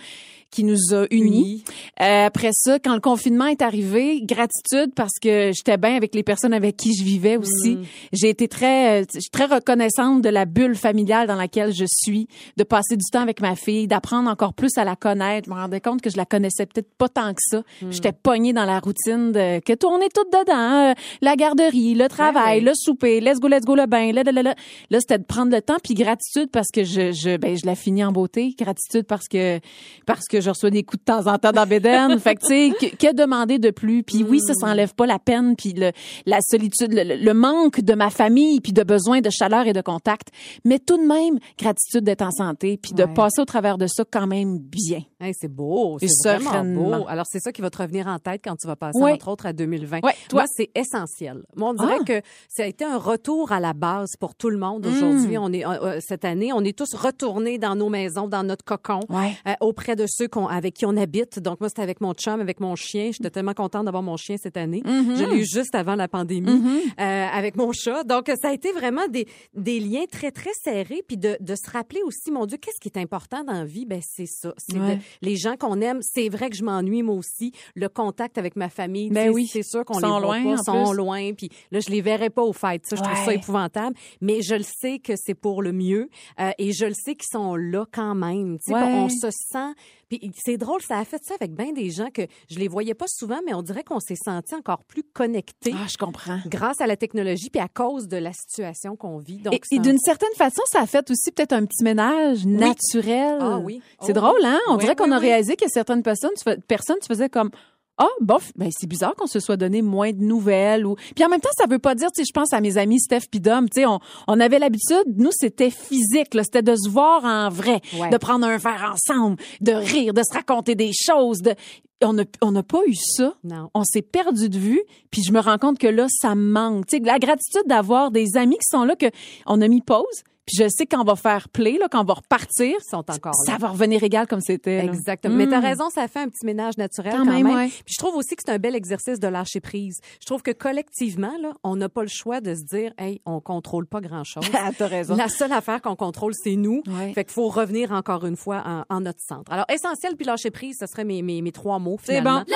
qui 0.51 0.65
nous 0.65 0.95
a 0.95 1.07
unis. 1.11 1.65
Euh, 2.01 2.27
après 2.27 2.51
ça, 2.53 2.79
quand 2.79 2.95
le 2.95 3.01
confinement 3.01 3.47
est 3.47 3.63
arrivé, 3.63 4.23
gratitude 4.23 4.93
parce 4.95 5.19
que 5.21 5.53
j'étais 5.55 5.77
bien 5.77 5.97
avec 5.97 6.15
les 6.15 6.23
personnes 6.23 6.55
avec 6.55 6.77
qui 6.77 6.95
je 6.95 7.05
vivais 7.05 7.37
aussi. 7.37 7.77
Mm. 7.77 7.85
J'ai 8.13 8.29
été 8.29 8.49
très, 8.49 9.03
euh, 9.03 9.05
très 9.33 9.47
reconnaissante 9.47 10.23
de 10.23 10.29
la 10.29 10.45
bulle 10.45 10.77
familiale 10.77 11.27
dans 11.27 11.35
laquelle 11.35 11.75
je 11.75 11.85
suis, 11.89 12.29
de 12.57 12.65
passer 12.65 12.97
du 12.97 13.05
temps 13.11 13.23
avec 13.23 13.41
ma 13.41 13.57
fille, 13.57 13.87
d'apprendre 13.87 14.31
encore 14.31 14.55
plus 14.55 14.77
à 14.79 14.85
la 14.85 14.97
connaître. 14.97 15.49
Je 15.49 15.55
me 15.55 15.59
rendais 15.59 15.81
compte 15.81 16.01
que 16.01 16.11
je 16.11 16.17
la 16.17 16.25
connaissais 16.25 16.67
peut-être 16.67 16.93
pas 16.97 17.09
tant 17.09 17.33
que 17.33 17.43
ça. 17.43 17.63
Mm. 17.83 17.91
J'étais 17.91 18.13
pognée 18.13 18.53
dans 18.53 18.65
la 18.65 18.81
routine 18.81 19.33
de 19.33 19.61
que 19.61 19.73
tout 19.73 19.91
dedans, 19.97 20.91
euh, 20.91 20.95
la 21.21 21.37
garderie, 21.37 21.95
le 21.95 22.09
travail, 22.09 22.61
le 22.61 22.73
souper, 22.75 23.21
let's 23.21 23.41
go, 23.41 23.49
let's 23.49 23.65
go 23.65 23.75
le 23.75 23.87
bain, 23.87 24.13
là, 24.13 24.23
là, 24.23 24.33
là, 24.33 24.43
là. 24.43 24.55
Là, 24.91 25.01
c'était 25.01 25.19
de 25.19 25.25
prendre 25.25 25.53
le 25.53 25.61
temps, 25.61 25.77
puis 25.83 25.95
gratitude 25.95 26.51
parce 26.51 26.69
que 26.73 26.85
je, 26.85 27.13
je, 27.13 27.37
ben, 27.37 27.57
je 27.57 27.67
la 27.67 27.75
finis 27.75 28.05
en 28.05 28.13
beauté, 28.13 28.55
gratitude 28.59 29.05
parce 29.05 29.29
que, 29.29 29.61
parce 30.07 30.27
que 30.27 30.36
je 30.41 30.51
reçois 30.51 30.71
des 30.71 30.83
coups 30.83 31.01
de 31.01 31.05
temps 31.13 31.27
en 31.33 31.39
temps 31.39 31.53
dans 31.53 31.67
Bédène. 31.67 32.19
fait 32.21 32.35
que, 32.37 32.41
tu 32.41 32.47
sais, 32.49 32.73
que, 32.79 32.97
que 32.97 33.15
demander 33.15 33.59
de 33.59 33.71
plus? 33.71 34.03
Puis 34.03 34.25
oui, 34.25 34.41
ça 34.41 34.55
s'enlève 34.55 34.95
pas 34.95 35.07
la 35.07 35.19
peine, 35.19 35.57
puis 35.57 35.73
le, 35.73 35.93
la 36.27 36.39
solitude, 36.41 36.93
le, 36.93 37.03
le- 37.05 37.17
le 37.25 37.35
manque 37.35 37.81
de 37.81 37.95
ma 37.95 38.11
famille, 38.11 38.61
puis 38.61 38.73
de 38.73 38.83
besoin 38.83 39.21
de 39.21 39.31
chaleur 39.31 39.67
et 39.67 39.73
de 39.73 39.81
contact. 39.81 40.29
Mais 40.65 40.79
tout 40.79 40.97
de 40.99 41.07
même, 41.07 41.39
gratitude 41.59 42.05
d'être 42.05 42.23
en 42.23 42.31
santé, 42.31 42.79
puis 42.81 42.93
de 42.93 43.05
Ouais. 43.05 43.15
passer 43.15 43.41
au 43.41 43.45
travers 43.45 43.79
de 43.79 43.87
ça 43.87 44.05
quand 44.11 44.27
même 44.27 44.59
bien. 44.59 45.01
Hey, 45.19 45.33
c'est 45.35 45.49
beau, 45.49 45.97
c'est 45.99 46.39
vraiment 46.39 46.99
beau. 46.99 47.07
Alors, 47.09 47.25
c'est 47.27 47.41
ça 47.41 47.51
qui 47.51 47.63
va 47.63 47.71
te 47.71 47.79
revenir 47.79 48.07
en 48.07 48.19
tête 48.19 48.43
quand 48.45 48.55
tu 48.57 48.67
vas 48.67 48.77
passer, 48.77 49.01
entre 49.03 49.29
autres, 49.29 49.47
à 49.47 49.55
2020. 49.55 50.01
Ouais, 50.05 50.13
toi. 50.29 50.45
C'est 50.47 50.69
essentiel. 50.75 51.43
Moi, 51.57 51.71
on 51.71 51.75
dirait 51.75 51.97
Ah. 52.01 52.05
que 52.05 52.21
ça 52.51 52.65
a 52.65 52.67
été 52.67 52.85
un 52.85 52.99
retour 52.99 53.51
à 53.51 53.59
la 53.59 53.73
base 53.73 54.11
pour 54.21 54.35
tout 54.35 54.51
le 54.51 54.59
monde 54.59 54.85
Mm. 54.87 54.91
aujourd'hui. 54.91 55.39
On 55.39 55.51
est, 55.55 55.65
euh, 55.67 55.71
euh, 55.97 56.01
cette 56.07 56.27
année, 56.27 56.53
on 56.53 56.61
est 56.63 56.77
tous 56.77 56.93
retournés 56.95 57.57
dans 57.59 57.75
nos 57.77 57.89
maisons, 57.89 58.29
dans 58.29 58.43
notre 58.43 58.63
cocon, 58.65 59.01
Ouais. 59.09 59.33
euh, 59.49 59.55
auprès 59.63 59.97
de 59.97 60.05
ceux 60.07 60.29
qu'on, 60.29 60.49
avec 60.49 60.75
qui 60.75 60.85
on 60.85 60.95
habite. 60.99 61.39
Donc, 61.39 61.61
moi, 61.61 61.71
c'était 61.71 61.81
avec 61.83 62.03
mon 62.03 62.13
chum, 62.13 62.41
avec 62.41 62.61
mon 62.61 62.77
chien. 62.77 63.11
J'étais 63.13 63.31
tellement 63.31 63.55
contente 63.55 63.87
d'avoir 63.87 64.03
mon 64.03 64.19
chien 64.19 64.37
cette 64.39 64.59
année. 64.59 64.83
Mm-hmm. 64.85 65.17
Je 65.17 65.25
l'ai 65.25 65.39
eu 65.41 65.47
juste 65.47 65.75
avant 65.75 65.95
la 65.95 66.09
pandémie, 66.09 66.61
euh, 67.01 67.03
avec 67.33 67.57
mon 67.57 67.73
chat. 67.73 68.05
Donc, 68.05 68.31
ça 68.43 68.49
a 68.49 68.53
été 68.53 68.71
vraiment 68.73 69.09
des, 69.09 69.27
des 69.55 69.81
liens 69.81 70.05
très, 70.13 70.31
très 70.31 70.53
serrés. 70.63 71.03
Puis 71.09 71.17
de, 71.17 71.39
de 71.41 71.55
se 71.55 71.71
rappeler 71.71 72.03
aussi, 72.05 72.31
mon 72.31 72.45
Dieu, 72.45 72.59
qu'est-ce 72.59 72.81
qui 72.81 72.89
est 72.95 73.01
important 73.01 73.45
dans 73.45 73.55
la 73.55 73.65
vie? 73.65 73.87
Ben, 73.87 74.01
c'est 74.03 74.27
ça. 74.27 74.53
C'est 74.59 74.77
Ouais. 74.79 74.99
Les 75.23 75.37
gens 75.37 75.57
qu'on 75.57 75.81
aime. 75.81 76.01
C'est 76.03 76.29
vrai 76.29 76.51
que 76.51 76.57
je 76.57 76.65
m'ennuie, 76.65 77.03
moi 77.03 77.15
aussi. 77.15 77.53
Le 77.75 77.89
contact 77.89 78.39
avec 78.39 78.57
ma 78.57 78.69
famille. 78.69 79.11
Ben 79.11 79.31
oui. 79.31 79.47
C'est 79.47 79.63
sûr 79.63 79.85
qu'on 79.85 79.99
les 79.99 80.09
voit 80.09 80.21
loin, 80.21 80.57
pas, 80.57 80.63
sont 80.63 80.91
plus. 80.91 80.97
loin. 80.97 81.33
Puis 81.35 81.51
là, 81.71 81.81
je 81.81 81.91
les 81.91 82.01
verrai 82.01 82.31
pas 82.31 82.43
aux 82.43 82.53
fêtes. 82.53 82.87
Ça, 82.87 82.97
je 82.97 83.03
trouve 83.03 83.25
ça 83.25 83.35
épouvantable. 83.35 83.97
Mais 84.21 84.43
je 84.43 84.55
le 84.55 84.65
sais 84.65 84.99
que 84.99 85.15
c'est 85.17 85.35
pour 85.35 85.63
le 85.63 85.73
mieux. 85.73 86.09
Euh, 86.41 86.51
et 86.59 86.73
je 86.73 86.87
le 86.87 86.95
sais 86.95 87.15
qu'ils 87.15 87.31
sont 87.31 87.57
là 87.57 87.85
quand 87.93 88.15
même. 88.15 88.59
Ouais. 88.69 88.83
On 88.83 89.09
se 89.09 89.31
sent... 89.31 89.75
Puis 90.09 90.31
c'est 90.37 90.57
drôle, 90.57 90.81
ça 90.83 90.99
a 90.99 91.05
fait 91.05 91.21
ça 91.25 91.35
avec 91.41 91.53
bien 91.55 91.73
des 91.73 91.91
gens 91.91 92.11
que 92.11 92.23
je 92.49 92.59
les 92.59 92.69
voyais 92.69 92.95
pas 92.95 93.07
souvent, 93.09 93.41
mais 93.45 93.55
on 93.55 93.63
dirait 93.63 93.83
qu'on 93.83 93.99
s'est 93.99 94.15
senti 94.17 94.55
encore 94.55 94.85
plus 94.85 95.03
connectés 95.03 95.73
Ah, 95.75 95.87
je 95.89 95.97
comprends. 95.97 96.39
grâce 96.47 96.81
à 96.81 96.87
la 96.87 96.97
technologie 96.97 97.51
puis 97.51 97.61
à 97.61 97.67
cause 97.69 98.07
de 98.07 98.17
la 98.17 98.33
situation 98.33 98.95
qu'on 98.97 99.19
vit. 99.19 99.39
Donc, 99.39 99.55
Et, 99.55 99.79
un- 99.79 99.83
d'une 99.83 99.99
certaine 99.99 100.33
façon, 100.37 100.63
ça 100.71 100.81
a 100.83 100.87
fait 100.87 101.11
aussi 101.11 101.33
peut-être 101.33 101.53
un 101.53 101.65
petit 101.67 101.83
ménage 101.83 102.47
naturel. 102.47 103.39
Ah 103.41 103.59
oui. 103.59 103.81
C'est 104.01 104.11
Oh 104.17 104.21
drôle, 104.21 104.45
hein? 104.45 104.59
On 104.69 104.75
Oui, 104.75 104.81
dirait 104.81 104.95
qu'on 104.97 105.07
oui, 105.07 105.13
a 105.15 105.19
réalisé 105.19 105.57
que 105.57 105.69
certaines 105.69 106.03
personnes, 106.03 106.31
tu 106.39 106.45
personnes, 106.63 106.99
tu 107.01 107.07
faisais 107.09 107.29
comme 107.29 107.51
ah 107.99 108.09
bof, 108.21 108.53
ben 108.57 108.69
c'est 108.77 108.87
bizarre 108.87 109.15
qu'on 109.15 109.27
se 109.27 109.41
soit 109.41 109.57
donné 109.57 109.81
moins 109.81 110.13
de 110.13 110.23
nouvelles 110.23 110.85
ou 110.87 110.97
puis 111.15 111.25
en 111.25 111.29
même 111.29 111.41
temps 111.41 111.49
ça 111.57 111.65
veut 111.67 111.79
pas 111.79 111.95
dire 111.95 112.09
tu 112.13 112.23
sais 112.23 112.27
je 112.29 112.33
pense 112.33 112.53
à 112.53 112.61
mes 112.61 112.77
amis 112.77 113.01
Steph 113.01 113.23
puis 113.31 113.41
Dom, 113.41 113.69
tu 113.71 113.81
sais 113.81 113.87
on, 113.87 114.01
on 114.29 114.39
avait 114.41 114.59
l'habitude 114.59 115.05
nous 115.17 115.31
c'était 115.33 115.71
physique 115.71 116.35
là, 116.35 116.45
c'était 116.45 116.63
de 116.63 116.77
se 116.77 116.89
voir 116.91 117.25
en 117.25 117.49
vrai, 117.49 117.81
Ouais. 117.99 118.11
de 118.11 118.17
prendre 118.19 118.47
un 118.47 118.59
verre 118.59 118.93
ensemble, 118.95 119.37
de 119.61 119.73
rire, 119.73 120.13
de 120.13 120.23
se 120.23 120.35
raconter 120.35 120.75
des 120.75 120.91
choses, 120.93 121.41
de 121.41 121.55
on 122.03 122.13
n'a 122.13 122.25
on 122.43 122.53
n'a 122.53 122.63
pas 122.63 122.81
eu 122.87 122.95
ça. 122.95 123.35
Non. 123.43 123.71
On 123.73 123.83
s'est 123.85 124.03
perdu 124.03 124.51
de 124.51 124.59
vue, 124.59 124.83
puis 125.11 125.23
je 125.23 125.33
me 125.33 125.41
rends 125.41 125.57
compte 125.57 125.79
que 125.79 125.87
là 125.87 126.07
ça 126.11 126.35
me 126.35 126.51
manque. 126.53 126.87
Tu 126.87 126.99
sais 126.99 127.03
la 127.03 127.19
gratitude 127.19 127.63
d'avoir 127.67 128.11
des 128.11 128.37
amis 128.37 128.57
qui 128.57 128.69
sont 128.71 128.85
là 128.85 128.97
que 128.97 129.07
on 129.47 129.63
a 129.63 129.69
mis 129.69 129.81
pause, 129.81 130.23
puis 130.47 130.57
je 130.63 130.69
sais 130.69 130.87
qu'on 130.87 131.03
va 131.05 131.17
faire 131.17 131.49
play 131.49 131.77
là, 131.79 131.89
quand 131.91 132.01
on 132.01 132.05
va 132.05 132.15
repartir, 132.15 132.77
Ils 132.81 132.89
sont 132.89 132.99
encore 133.11 133.35
ça 133.45 133.53
là. 133.53 133.59
va 133.59 133.69
revenir 133.69 134.03
égal 134.05 134.27
comme 134.27 134.41
c'était. 134.41 134.79
là. 134.79 134.85
Exactement. 134.93 135.35
Mais 135.35 135.47
t'as 135.49 135.61
Mm. 135.61 135.65
raison, 135.65 135.91
ça 135.91 136.07
fait 136.09 136.21
un 136.21 136.29
petit 136.29 136.47
ménage 136.47 136.77
naturel 136.79 137.13
Quand 137.13 137.25
quand, 137.25 137.33
même, 137.33 137.47
même. 137.47 137.55
ouais. 137.57 137.69
Puis 137.69 137.95
je 137.95 137.99
trouve 137.99 138.15
aussi 138.15 138.37
que 138.37 138.43
c'est 138.47 138.53
un 138.53 138.59
bel 138.59 138.75
exercice 138.77 139.19
de 139.19 139.27
lâcher 139.29 139.61
prise. 139.61 139.99
Je 140.21 140.27
trouve 140.27 140.43
que 140.43 140.53
collectivement, 140.53 141.33
là, 141.43 141.53
on 141.65 141.77
n'a 141.77 141.89
pas 141.89 142.03
le 142.03 142.09
choix 142.09 142.41
de 142.41 142.55
se 142.55 142.63
dire, 142.63 142.93
hey, 142.99 143.21
on 143.27 143.41
contrôle 143.41 143.87
pas 143.87 144.01
grand 144.01 144.25
chose. 144.25 144.45
Ah, 144.55 144.71
t'as 144.77 144.87
raison. 144.87 145.17
La 145.17 145.29
seule 145.29 145.53
affaire 145.53 145.83
qu'on 145.83 145.97
contrôle, 145.97 146.33
c'est 146.35 146.57
nous. 146.57 146.83
Ouais. 146.87 147.13
Fait 147.13 147.25
qu'il 147.25 147.33
faut 147.35 147.49
revenir 147.49 147.93
encore 147.93 148.25
une 148.25 148.37
fois 148.37 148.63
en, 148.65 148.85
en 148.89 149.01
notre 149.01 149.21
centre. 149.21 149.53
Alors, 149.53 149.67
essentiel 149.69 150.17
puis 150.17 150.25
lâcher 150.27 150.51
prise, 150.51 150.77
ce 150.81 150.87
serait 150.87 151.05
mes, 151.05 151.23
mes, 151.23 151.43
mes 151.43 151.53
trois 151.53 151.79
mots, 151.79 151.99
C'est 152.03 152.17
finalement. 152.19 152.45
bon. 152.47 152.55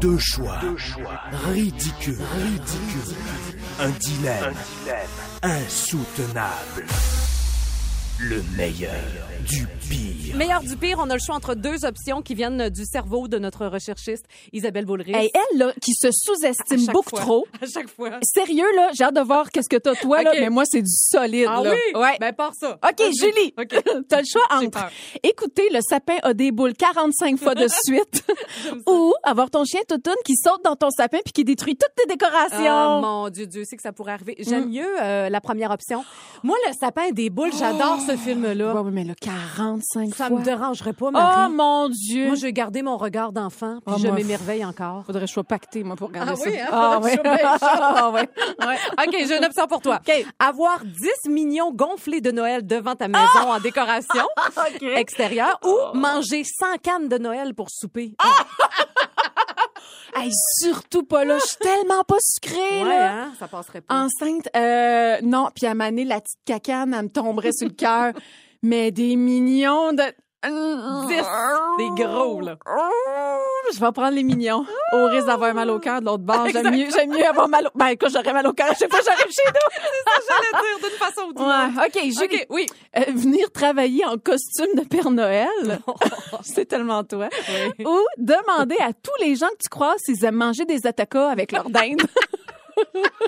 Deux 0.00 0.18
choix. 0.18 0.58
Ridicule. 1.52 2.18
Ridicule. 2.34 3.14
Un 3.80 3.90
dilemme. 3.90 4.54
Insoutenable. 5.42 7.17
Le 8.20 8.42
meilleur 8.56 8.90
du 9.48 9.66
pire. 9.88 10.36
Meilleur 10.36 10.60
du 10.60 10.76
pire, 10.76 10.98
on 11.00 11.08
a 11.08 11.14
le 11.14 11.20
choix 11.24 11.36
entre 11.36 11.54
deux 11.54 11.84
options 11.86 12.20
qui 12.20 12.34
viennent 12.34 12.68
du 12.68 12.84
cerveau 12.84 13.28
de 13.28 13.38
notre 13.38 13.66
recherchiste 13.66 14.24
Isabelle 14.52 14.84
Boulris. 14.84 15.14
Hey, 15.14 15.30
elle, 15.32 15.58
là, 15.58 15.72
qui 15.80 15.92
se 15.94 16.08
sous-estime 16.12 16.92
beaucoup 16.92 17.10
fois. 17.10 17.20
trop. 17.20 17.46
À 17.62 17.66
chaque 17.66 17.88
fois. 17.88 18.10
Sérieux, 18.22 18.66
là, 18.76 18.90
j'ai 18.94 19.04
hâte 19.04 19.14
de 19.14 19.20
voir 19.22 19.50
qu'est-ce 19.50 19.68
que 19.70 19.76
t'as, 19.76 19.94
toi, 19.94 20.22
là, 20.22 20.32
mais 20.38 20.50
moi, 20.50 20.64
c'est 20.66 20.82
du 20.82 20.90
solide, 20.92 21.46
Ah 21.48 21.62
là. 21.62 21.70
oui? 21.72 21.98
Ouais. 22.00 22.16
Ben, 22.20 22.32
part 22.34 22.52
ça. 22.60 22.78
OK. 22.86 23.02
Julie, 23.18 23.54
OK. 23.58 23.82
t'as 24.08 24.20
le 24.20 24.26
choix 24.30 24.42
entre 24.50 24.90
écouter 25.22 25.68
le 25.72 25.80
sapin 25.80 26.16
a 26.22 26.34
des 26.34 26.50
boules 26.50 26.74
45 26.74 27.38
fois 27.38 27.54
de 27.54 27.68
suite 27.84 28.24
ou 28.86 29.14
avoir 29.22 29.48
ton 29.50 29.64
chien 29.64 29.80
toutoune 29.88 30.14
qui 30.26 30.34
saute 30.36 30.62
dans 30.64 30.76
ton 30.76 30.90
sapin 30.90 31.18
puis 31.24 31.32
qui 31.32 31.44
détruit 31.44 31.76
toutes 31.76 31.94
tes 31.96 32.06
décorations. 32.12 32.98
Oh 32.98 33.00
mon 33.00 33.30
Dieu, 33.30 33.46
Dieu 33.46 33.64
sait 33.64 33.76
que 33.76 33.82
ça 33.82 33.92
pourrait 33.92 34.12
arriver. 34.12 34.36
J'aime 34.40 34.68
mieux 34.68 35.00
euh, 35.00 35.30
la 35.30 35.40
première 35.40 35.70
option. 35.70 36.04
Moi, 36.42 36.56
le 36.68 36.74
sapin 36.78 37.10
des 37.12 37.30
boules, 37.30 37.52
j'adore 37.58 38.00
ce 38.08 38.16
film-là. 38.16 38.74
Ouais, 38.74 38.80
ouais, 38.80 38.90
mais 38.90 39.04
là, 39.04 39.14
45 39.20 40.14
Ça 40.14 40.28
fois. 40.28 40.38
me 40.38 40.44
dérangerait 40.44 40.92
pas, 40.92 41.06
Oh, 41.08 41.10
Marie. 41.10 41.52
mon 41.52 41.88
Dieu. 41.88 42.26
Moi, 42.26 42.34
je 42.36 42.42
vais 42.42 42.52
garder 42.52 42.82
mon 42.82 42.96
regard 42.96 43.32
d'enfant, 43.32 43.78
puis 43.84 43.94
Ah, 43.96 43.98
je 44.00 44.06
moi, 44.06 44.16
m'émerveille 44.16 44.64
encore. 44.64 45.04
Faudrait 45.06 45.22
que 45.22 45.26
je 45.28 45.32
sois 45.32 45.44
pactée, 45.44 45.84
moi, 45.84 45.96
pour 45.96 46.08
regarder 46.08 46.32
Ah 46.32 46.36
ça. 46.36 46.48
oui, 46.48 46.56
hein? 46.58 46.68
Ah, 46.72 47.00
chaude. 47.02 47.68
Ah, 48.00 48.10
ouais. 48.10 48.28
OK, 49.06 49.16
j'ai 49.26 49.36
une 49.38 49.44
option 49.44 49.66
pour 49.66 49.80
toi. 49.80 50.00
OK. 50.08 50.26
Avoir 50.38 50.80
10 50.84 51.30
millions 51.30 51.72
gonflés 51.72 52.20
de 52.20 52.30
Noël 52.30 52.66
devant 52.66 52.94
ta 52.94 53.08
maison 53.08 53.50
en 53.50 53.60
décoration 53.60 54.24
OK. 54.56 54.82
extérieure 54.96 55.58
ou 55.64 55.96
manger 55.96 56.44
100 56.44 56.78
cannes 56.82 57.08
de 57.08 57.18
Noël 57.18 57.54
pour 57.54 57.68
souper. 57.70 58.14
Hey, 60.24 60.30
surtout 60.60 61.02
pas 61.04 61.24
là. 61.24 61.38
Je 61.38 61.46
suis 61.46 61.56
tellement 61.58 62.02
pas 62.04 62.16
sucrée, 62.20 62.82
Ouais, 62.82 62.88
là. 62.88 63.12
hein? 63.24 63.32
Ça 63.38 63.48
passerait 63.48 63.80
pas. 63.80 63.94
Enceinte, 63.94 64.48
euh, 64.56 65.18
non. 65.22 65.48
Puis 65.54 65.66
à 65.66 65.74
maner 65.74 66.04
la 66.04 66.20
petite 66.20 66.38
cacane, 66.44 66.94
elle 66.94 67.04
me 67.04 67.08
tomberait 67.10 67.52
sur 67.52 67.68
le 67.68 67.74
cœur. 67.74 68.12
Mais 68.62 68.90
des 68.90 69.14
millions 69.16 69.92
de... 69.92 70.02
10. 70.44 70.50
Des 71.78 72.02
gros, 72.04 72.40
là. 72.40 72.56
Je 73.72 73.80
vais 73.80 73.92
prendre 73.92 74.12
les 74.12 74.22
millions. 74.22 74.64
Au 74.92 75.06
risque 75.06 75.26
d'avoir 75.26 75.52
mal 75.52 75.68
au 75.68 75.78
cœur 75.78 76.00
de 76.00 76.06
l'autre 76.06 76.22
bord. 76.22 76.46
J'aime 76.50 76.70
mieux, 76.70 76.86
j'aime 76.90 77.10
mieux 77.10 77.26
avoir 77.26 77.48
mal 77.48 77.66
au... 77.66 77.78
Ben, 77.78 77.90
quand 77.96 78.08
j'aurais 78.08 78.32
mal 78.32 78.46
au 78.46 78.52
cœur, 78.52 78.68
chaque 78.78 78.90
fois 78.90 79.00
que 79.00 79.04
j'arrive 79.04 79.30
chez 79.30 79.42
nous. 79.46 79.82
J'allais 80.28 80.62
dire 80.62 80.88
d'une 80.88 80.98
façon 80.98 81.22
ou 81.28 81.32
d'une 81.32 81.42
autre. 81.42 81.76
Ouais. 81.76 81.86
OK, 81.86 82.12
Julie. 82.12 82.42
OK, 82.42 82.46
oui. 82.50 82.66
Euh, 82.96 83.04
venir 83.14 83.50
travailler 83.50 84.04
en 84.06 84.16
costume 84.16 84.74
de 84.74 84.82
Père 84.82 85.10
Noël. 85.10 85.80
C'est 86.42 86.66
tellement 86.66 87.04
toi. 87.04 87.28
Ou 87.80 87.98
demander 88.16 88.76
à 88.80 88.92
tous 88.92 89.24
les 89.24 89.34
gens 89.34 89.48
que 89.48 89.62
tu 89.62 89.68
croises 89.68 90.00
s'ils 90.04 90.24
aiment 90.24 90.36
manger 90.36 90.64
des 90.64 90.86
atacas 90.86 91.28
avec 91.28 91.52
leur 91.52 91.68
dinde. 91.68 92.02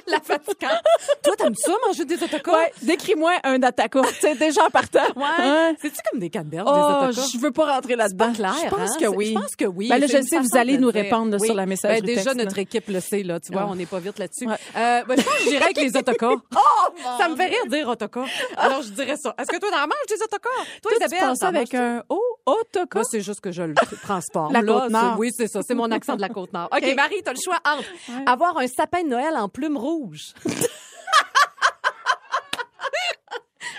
La 0.06 0.20
fatigante. 0.20 0.80
Toi, 1.22 1.34
t'aimes 1.36 1.54
ça, 1.54 1.72
manger 1.86 2.04
des 2.04 2.22
autocars? 2.22 2.54
Ouais, 2.54 2.72
décris-moi 2.82 3.32
un 3.44 3.62
attaquant. 3.62 4.02
C'est 4.20 4.36
déjà 4.38 4.64
en 4.66 4.70
partant. 4.70 5.00
Ouais. 5.16 5.24
Hein? 5.38 5.74
C'est-tu 5.80 5.96
comme 6.10 6.20
des 6.20 6.30
canneberges, 6.30 6.66
Oh, 6.68 6.72
des 6.74 6.80
autocars? 7.08 7.26
je 7.32 7.38
veux 7.38 7.50
pas 7.50 7.74
rentrer 7.74 7.96
là-dedans. 7.96 8.32
clair, 8.32 8.54
Je 8.64 8.68
pense 8.68 8.90
hein? 8.90 8.96
que 9.00 9.06
oui. 9.06 9.26
Je 9.34 9.40
pense 9.40 9.56
que 9.56 9.64
oui. 9.66 9.88
Ben 9.88 9.98
là, 9.98 10.06
je 10.06 10.20
sais, 10.22 10.38
vous 10.38 10.56
allez 10.56 10.78
nous 10.78 10.90
dire. 10.92 11.02
répondre 11.04 11.36
Oui. 11.40 11.46
sur 11.46 11.54
la 11.54 11.66
messagerie 11.66 12.00
Ben, 12.00 12.06
déjà, 12.06 12.22
texte, 12.22 12.36
là. 12.38 12.44
notre 12.44 12.58
équipe 12.58 12.88
le 12.88 13.00
sait, 13.00 13.22
là. 13.22 13.40
Tu 13.40 13.52
vois, 13.52 13.62
Ah. 13.62 13.68
on 13.70 13.74
n'est 13.74 13.86
pas 13.86 13.98
vite 14.00 14.18
là-dessus. 14.18 14.46
Ouais. 14.46 14.54
Euh, 14.76 15.02
ben, 15.06 15.16
je 15.18 15.22
pense 15.22 15.34
que 15.34 15.42
j'irais 15.50 15.64
avec 15.64 15.76
les 15.78 15.96
autocars. 15.96 16.36
Oh, 16.56 16.92
ça 17.18 17.28
me 17.28 17.36
fait 17.36 17.46
rire 17.46 17.66
dire 17.68 17.88
autocar. 17.88 18.26
Alors, 18.56 18.82
je 18.82 18.90
dirais 18.90 19.14
ça. 19.22 19.34
Est-ce 19.38 19.46
que 19.48 19.58
toi, 19.58 19.70
t'en 19.70 19.80
manges 19.80 20.06
des 20.08 20.22
autocars? 20.22 20.52
Toi, 20.52 20.64
Toi, 20.82 20.92
tu 20.92 20.96
Isabelle, 21.06 21.28
penses 21.28 21.42
avec 21.42 21.74
un 21.74 22.02
O, 22.08 22.20
autocar? 22.46 23.00
Moi, 23.00 23.04
c'est 23.10 23.20
juste 23.20 23.40
que 23.40 23.50
je 23.52 23.62
le 23.62 23.74
transforme. 24.02 24.52
La. 24.52 24.62
Côte-Nord. 24.62 25.16
Oui, 25.18 25.30
c'est 25.36 25.46
ça. 25.48 25.60
C'est 25.66 25.74
mon 25.74 25.90
accent 25.90 26.16
de 26.16 26.20
la 26.20 26.28
Côte-Nord. 26.28 26.68
OK. 26.76 26.94
Marie, 26.96 27.22
t'as 27.24 27.32
le 27.32 27.38
choix 27.42 27.58
entre 27.64 27.84
avoir 28.26 28.58
un 28.58 28.66
sapin 28.66 29.02
de 29.02 29.08
Noël 29.08 29.34
en 29.40 29.48
plumes 29.48 29.76
rouges. 29.76 30.34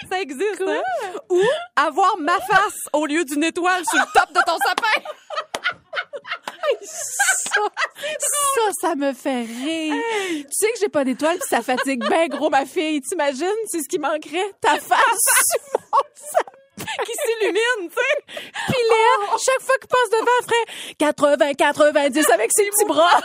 Ça 0.10 0.20
existe, 0.20 0.62
hein? 0.68 0.82
Ou 1.30 1.42
avoir 1.76 2.18
ma 2.20 2.38
face 2.42 2.80
au 2.92 3.06
lieu 3.06 3.24
d'une 3.24 3.44
étoile 3.46 3.84
sur 3.86 3.98
le 4.00 4.06
top 4.14 4.34
de 4.34 4.42
ton 4.46 4.58
sapin. 4.58 5.02
Ça, 6.84 7.62
ça, 8.20 8.62
ça 8.82 8.96
me 8.96 9.14
fait 9.14 9.42
rire. 9.42 9.94
Tu 10.30 10.46
sais 10.52 10.72
que 10.72 10.80
j'ai 10.80 10.90
pas 10.90 11.04
d'étoile 11.04 11.38
puis 11.38 11.48
ça 11.50 11.62
fatigue 11.62 12.08
bien 12.08 12.28
gros 12.28 12.50
ma 12.50 12.66
fille. 12.66 13.02
T'imagines? 13.02 13.48
C'est 13.68 13.80
ce 13.82 13.90
qui 13.90 14.00
manquerait? 14.00 14.52
Ta 14.62 14.78
face 14.78 14.88
sur 15.52 15.62
mon 15.74 16.00
sapin. 16.16 16.94
qui 17.04 17.12
s'illumine, 17.14 17.90
tu 17.90 17.96
sais. 17.96 18.24
Puis 18.68 18.82
Léa, 18.90 19.38
chaque 19.44 19.62
fois 19.62 19.76
qu'il 19.80 19.90
passe 19.90 20.10
devant, 20.12 20.32
elle 20.40 20.46
ferait 20.46 20.66
80, 21.00 21.54
90 21.56 22.30
avec 22.32 22.52
ses 22.54 22.66
petits 22.66 22.86
bras. 22.86 23.20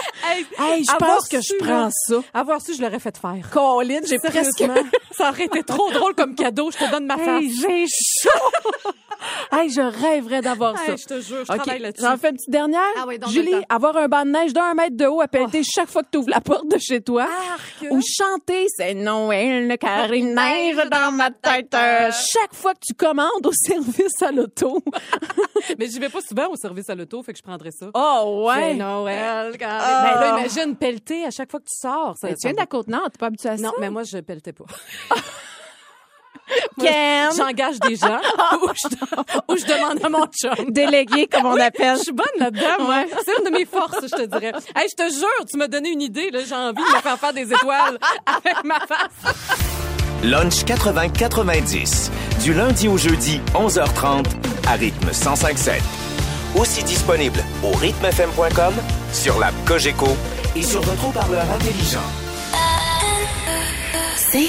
Hey, 0.22 0.46
Hey, 0.58 0.84
je 0.84 0.96
pense 0.96 1.28
que 1.28 1.40
je 1.40 1.54
prends 1.58 1.90
ça. 1.90 2.16
Avoir 2.34 2.60
su, 2.60 2.74
je 2.74 2.82
l'aurais 2.82 2.98
fait 2.98 3.16
faire. 3.16 3.50
Colin, 3.52 4.00
j'ai 4.06 4.18
presque... 4.18 4.62
Ça 5.16 5.30
aurait 5.30 5.44
été 5.46 5.62
trop 5.62 5.90
drôle 5.90 6.14
comme 6.14 6.34
cadeau. 6.34 6.70
Je 6.70 6.78
te 6.78 6.90
donne 6.90 7.06
ma 7.06 7.16
face. 7.16 7.42
Hey, 7.42 7.50
j'ai 7.50 7.86
chaud. 7.86 8.90
hey, 9.52 9.70
je 9.70 9.80
rêverais 9.80 10.40
d'avoir 10.40 10.76
ça. 10.78 10.92
Hey, 10.92 10.98
je 10.98 11.06
te 11.06 11.20
jure, 11.20 11.44
je 11.44 11.52
OK, 11.52 11.58
travaille 11.58 11.80
là-dessus. 11.80 12.04
J'en 12.04 12.16
fais 12.16 12.30
une 12.30 12.36
petite 12.36 12.50
dernière. 12.50 12.80
Ah 12.96 13.04
oui, 13.06 13.18
Julie, 13.28 13.52
le 13.52 13.62
avoir 13.68 13.96
un 13.96 14.08
banc 14.08 14.24
de 14.24 14.30
neige 14.30 14.52
d'un 14.52 14.74
mètre 14.74 14.96
de 14.96 15.06
haut 15.06 15.20
à 15.20 15.28
pelleter 15.28 15.62
chaque 15.64 15.88
fois 15.88 16.02
que 16.02 16.08
tu 16.12 16.18
ouvres 16.18 16.30
la 16.30 16.40
porte 16.40 16.68
de 16.68 16.78
chez 16.78 17.00
toi. 17.00 17.22
Arc. 17.22 17.90
Ou 17.90 18.00
chanter 18.00 18.66
C'est 18.76 18.94
Noël, 18.94 19.76
car 19.78 20.12
il 20.14 20.34
neige 20.34 20.76
dans 20.90 21.12
ma 21.12 21.30
tête. 21.30 21.74
euh, 21.74 22.10
chaque 22.10 22.54
fois 22.54 22.74
que 22.74 22.80
tu 22.86 22.94
commandes 22.94 23.44
au 23.46 23.52
service 23.66 24.22
à 24.22 24.32
l'auto. 24.32 24.82
Mais 25.78 25.86
j'y 25.88 25.98
vais 25.98 26.08
pas 26.08 26.20
souvent 26.20 26.48
au 26.50 26.56
service 26.56 26.88
à 26.88 26.94
l'auto, 26.94 27.22
fait 27.22 27.32
que 27.32 27.38
je 27.38 27.42
prendrais 27.42 27.70
ça. 27.72 27.90
Oh, 27.94 28.50
C'est 28.54 28.60
ouais. 28.60 28.74
Noël, 28.74 29.56
quand... 29.58 29.66
Ah. 29.68 30.02
Ben 30.14 30.20
là, 30.20 30.38
imagine 30.40 30.76
pelleter 30.76 31.24
à 31.24 31.30
chaque 31.30 31.50
fois 31.50 31.60
que 31.60 31.66
tu 31.66 31.76
sors. 31.78 32.16
Ça, 32.18 32.28
tu 32.28 32.34
ça 32.38 32.48
viens 32.48 32.52
de 32.52 32.58
la 32.58 32.66
Côte-Nord, 32.66 33.10
t'es 33.10 33.18
pas 33.18 33.26
habitué 33.26 33.48
à 33.50 33.56
ça? 33.56 33.62
Non, 33.62 33.72
mais 33.80 33.90
moi, 33.90 34.02
je 34.04 34.18
pelletais 34.18 34.52
pas. 34.52 34.64
J'engage 37.36 37.78
des 37.80 37.96
gens 37.96 38.18
ou, 38.62 38.68
je, 38.74 38.88
ou 39.52 39.56
je 39.56 39.64
demande 39.66 40.04
à 40.04 40.08
mon 40.08 40.26
chum. 40.26 40.70
Délégué, 40.70 41.26
comme 41.26 41.46
on 41.46 41.58
appelle. 41.60 41.96
Je 41.98 42.02
suis 42.04 42.12
bonne 42.12 42.26
là-dedans, 42.38 42.84
moi. 42.84 43.04
C'est 43.24 43.32
une 43.38 43.44
de 43.50 43.56
mes 43.58 43.64
forces, 43.64 43.98
je 44.02 44.08
te 44.08 44.22
dirais. 44.26 44.52
Hey, 44.74 44.88
je 44.90 44.94
te 45.04 45.10
jure, 45.12 45.44
tu 45.50 45.56
m'as 45.56 45.68
donné 45.68 45.90
une 45.90 46.02
idée. 46.02 46.30
là. 46.30 46.40
J'ai 46.46 46.54
envie 46.54 46.74
de 46.82 46.96
me 46.96 47.00
faire 47.00 47.18
faire 47.18 47.32
des 47.32 47.52
étoiles 47.52 47.98
avec 48.26 48.64
ma 48.64 48.80
face. 48.80 49.34
Lunch 50.22 50.64
80-90. 50.64 52.10
Du 52.42 52.52
lundi 52.54 52.88
au 52.88 52.96
jeudi, 52.98 53.40
11h30, 53.54 54.24
à 54.68 54.72
rythme 54.72 55.08
105.7. 55.10 55.80
Aussi 56.56 56.82
disponible 56.84 57.38
au 57.62 57.70
rythmefm.com, 57.76 58.74
sur 59.12 59.38
l'app 59.38 59.54
Cogeco 59.66 60.08
et 60.56 60.62
sur 60.62 60.80
votre 60.82 61.06
haut-parleur 61.08 61.44
intelligent. 61.54 62.00
C'est 64.16 64.48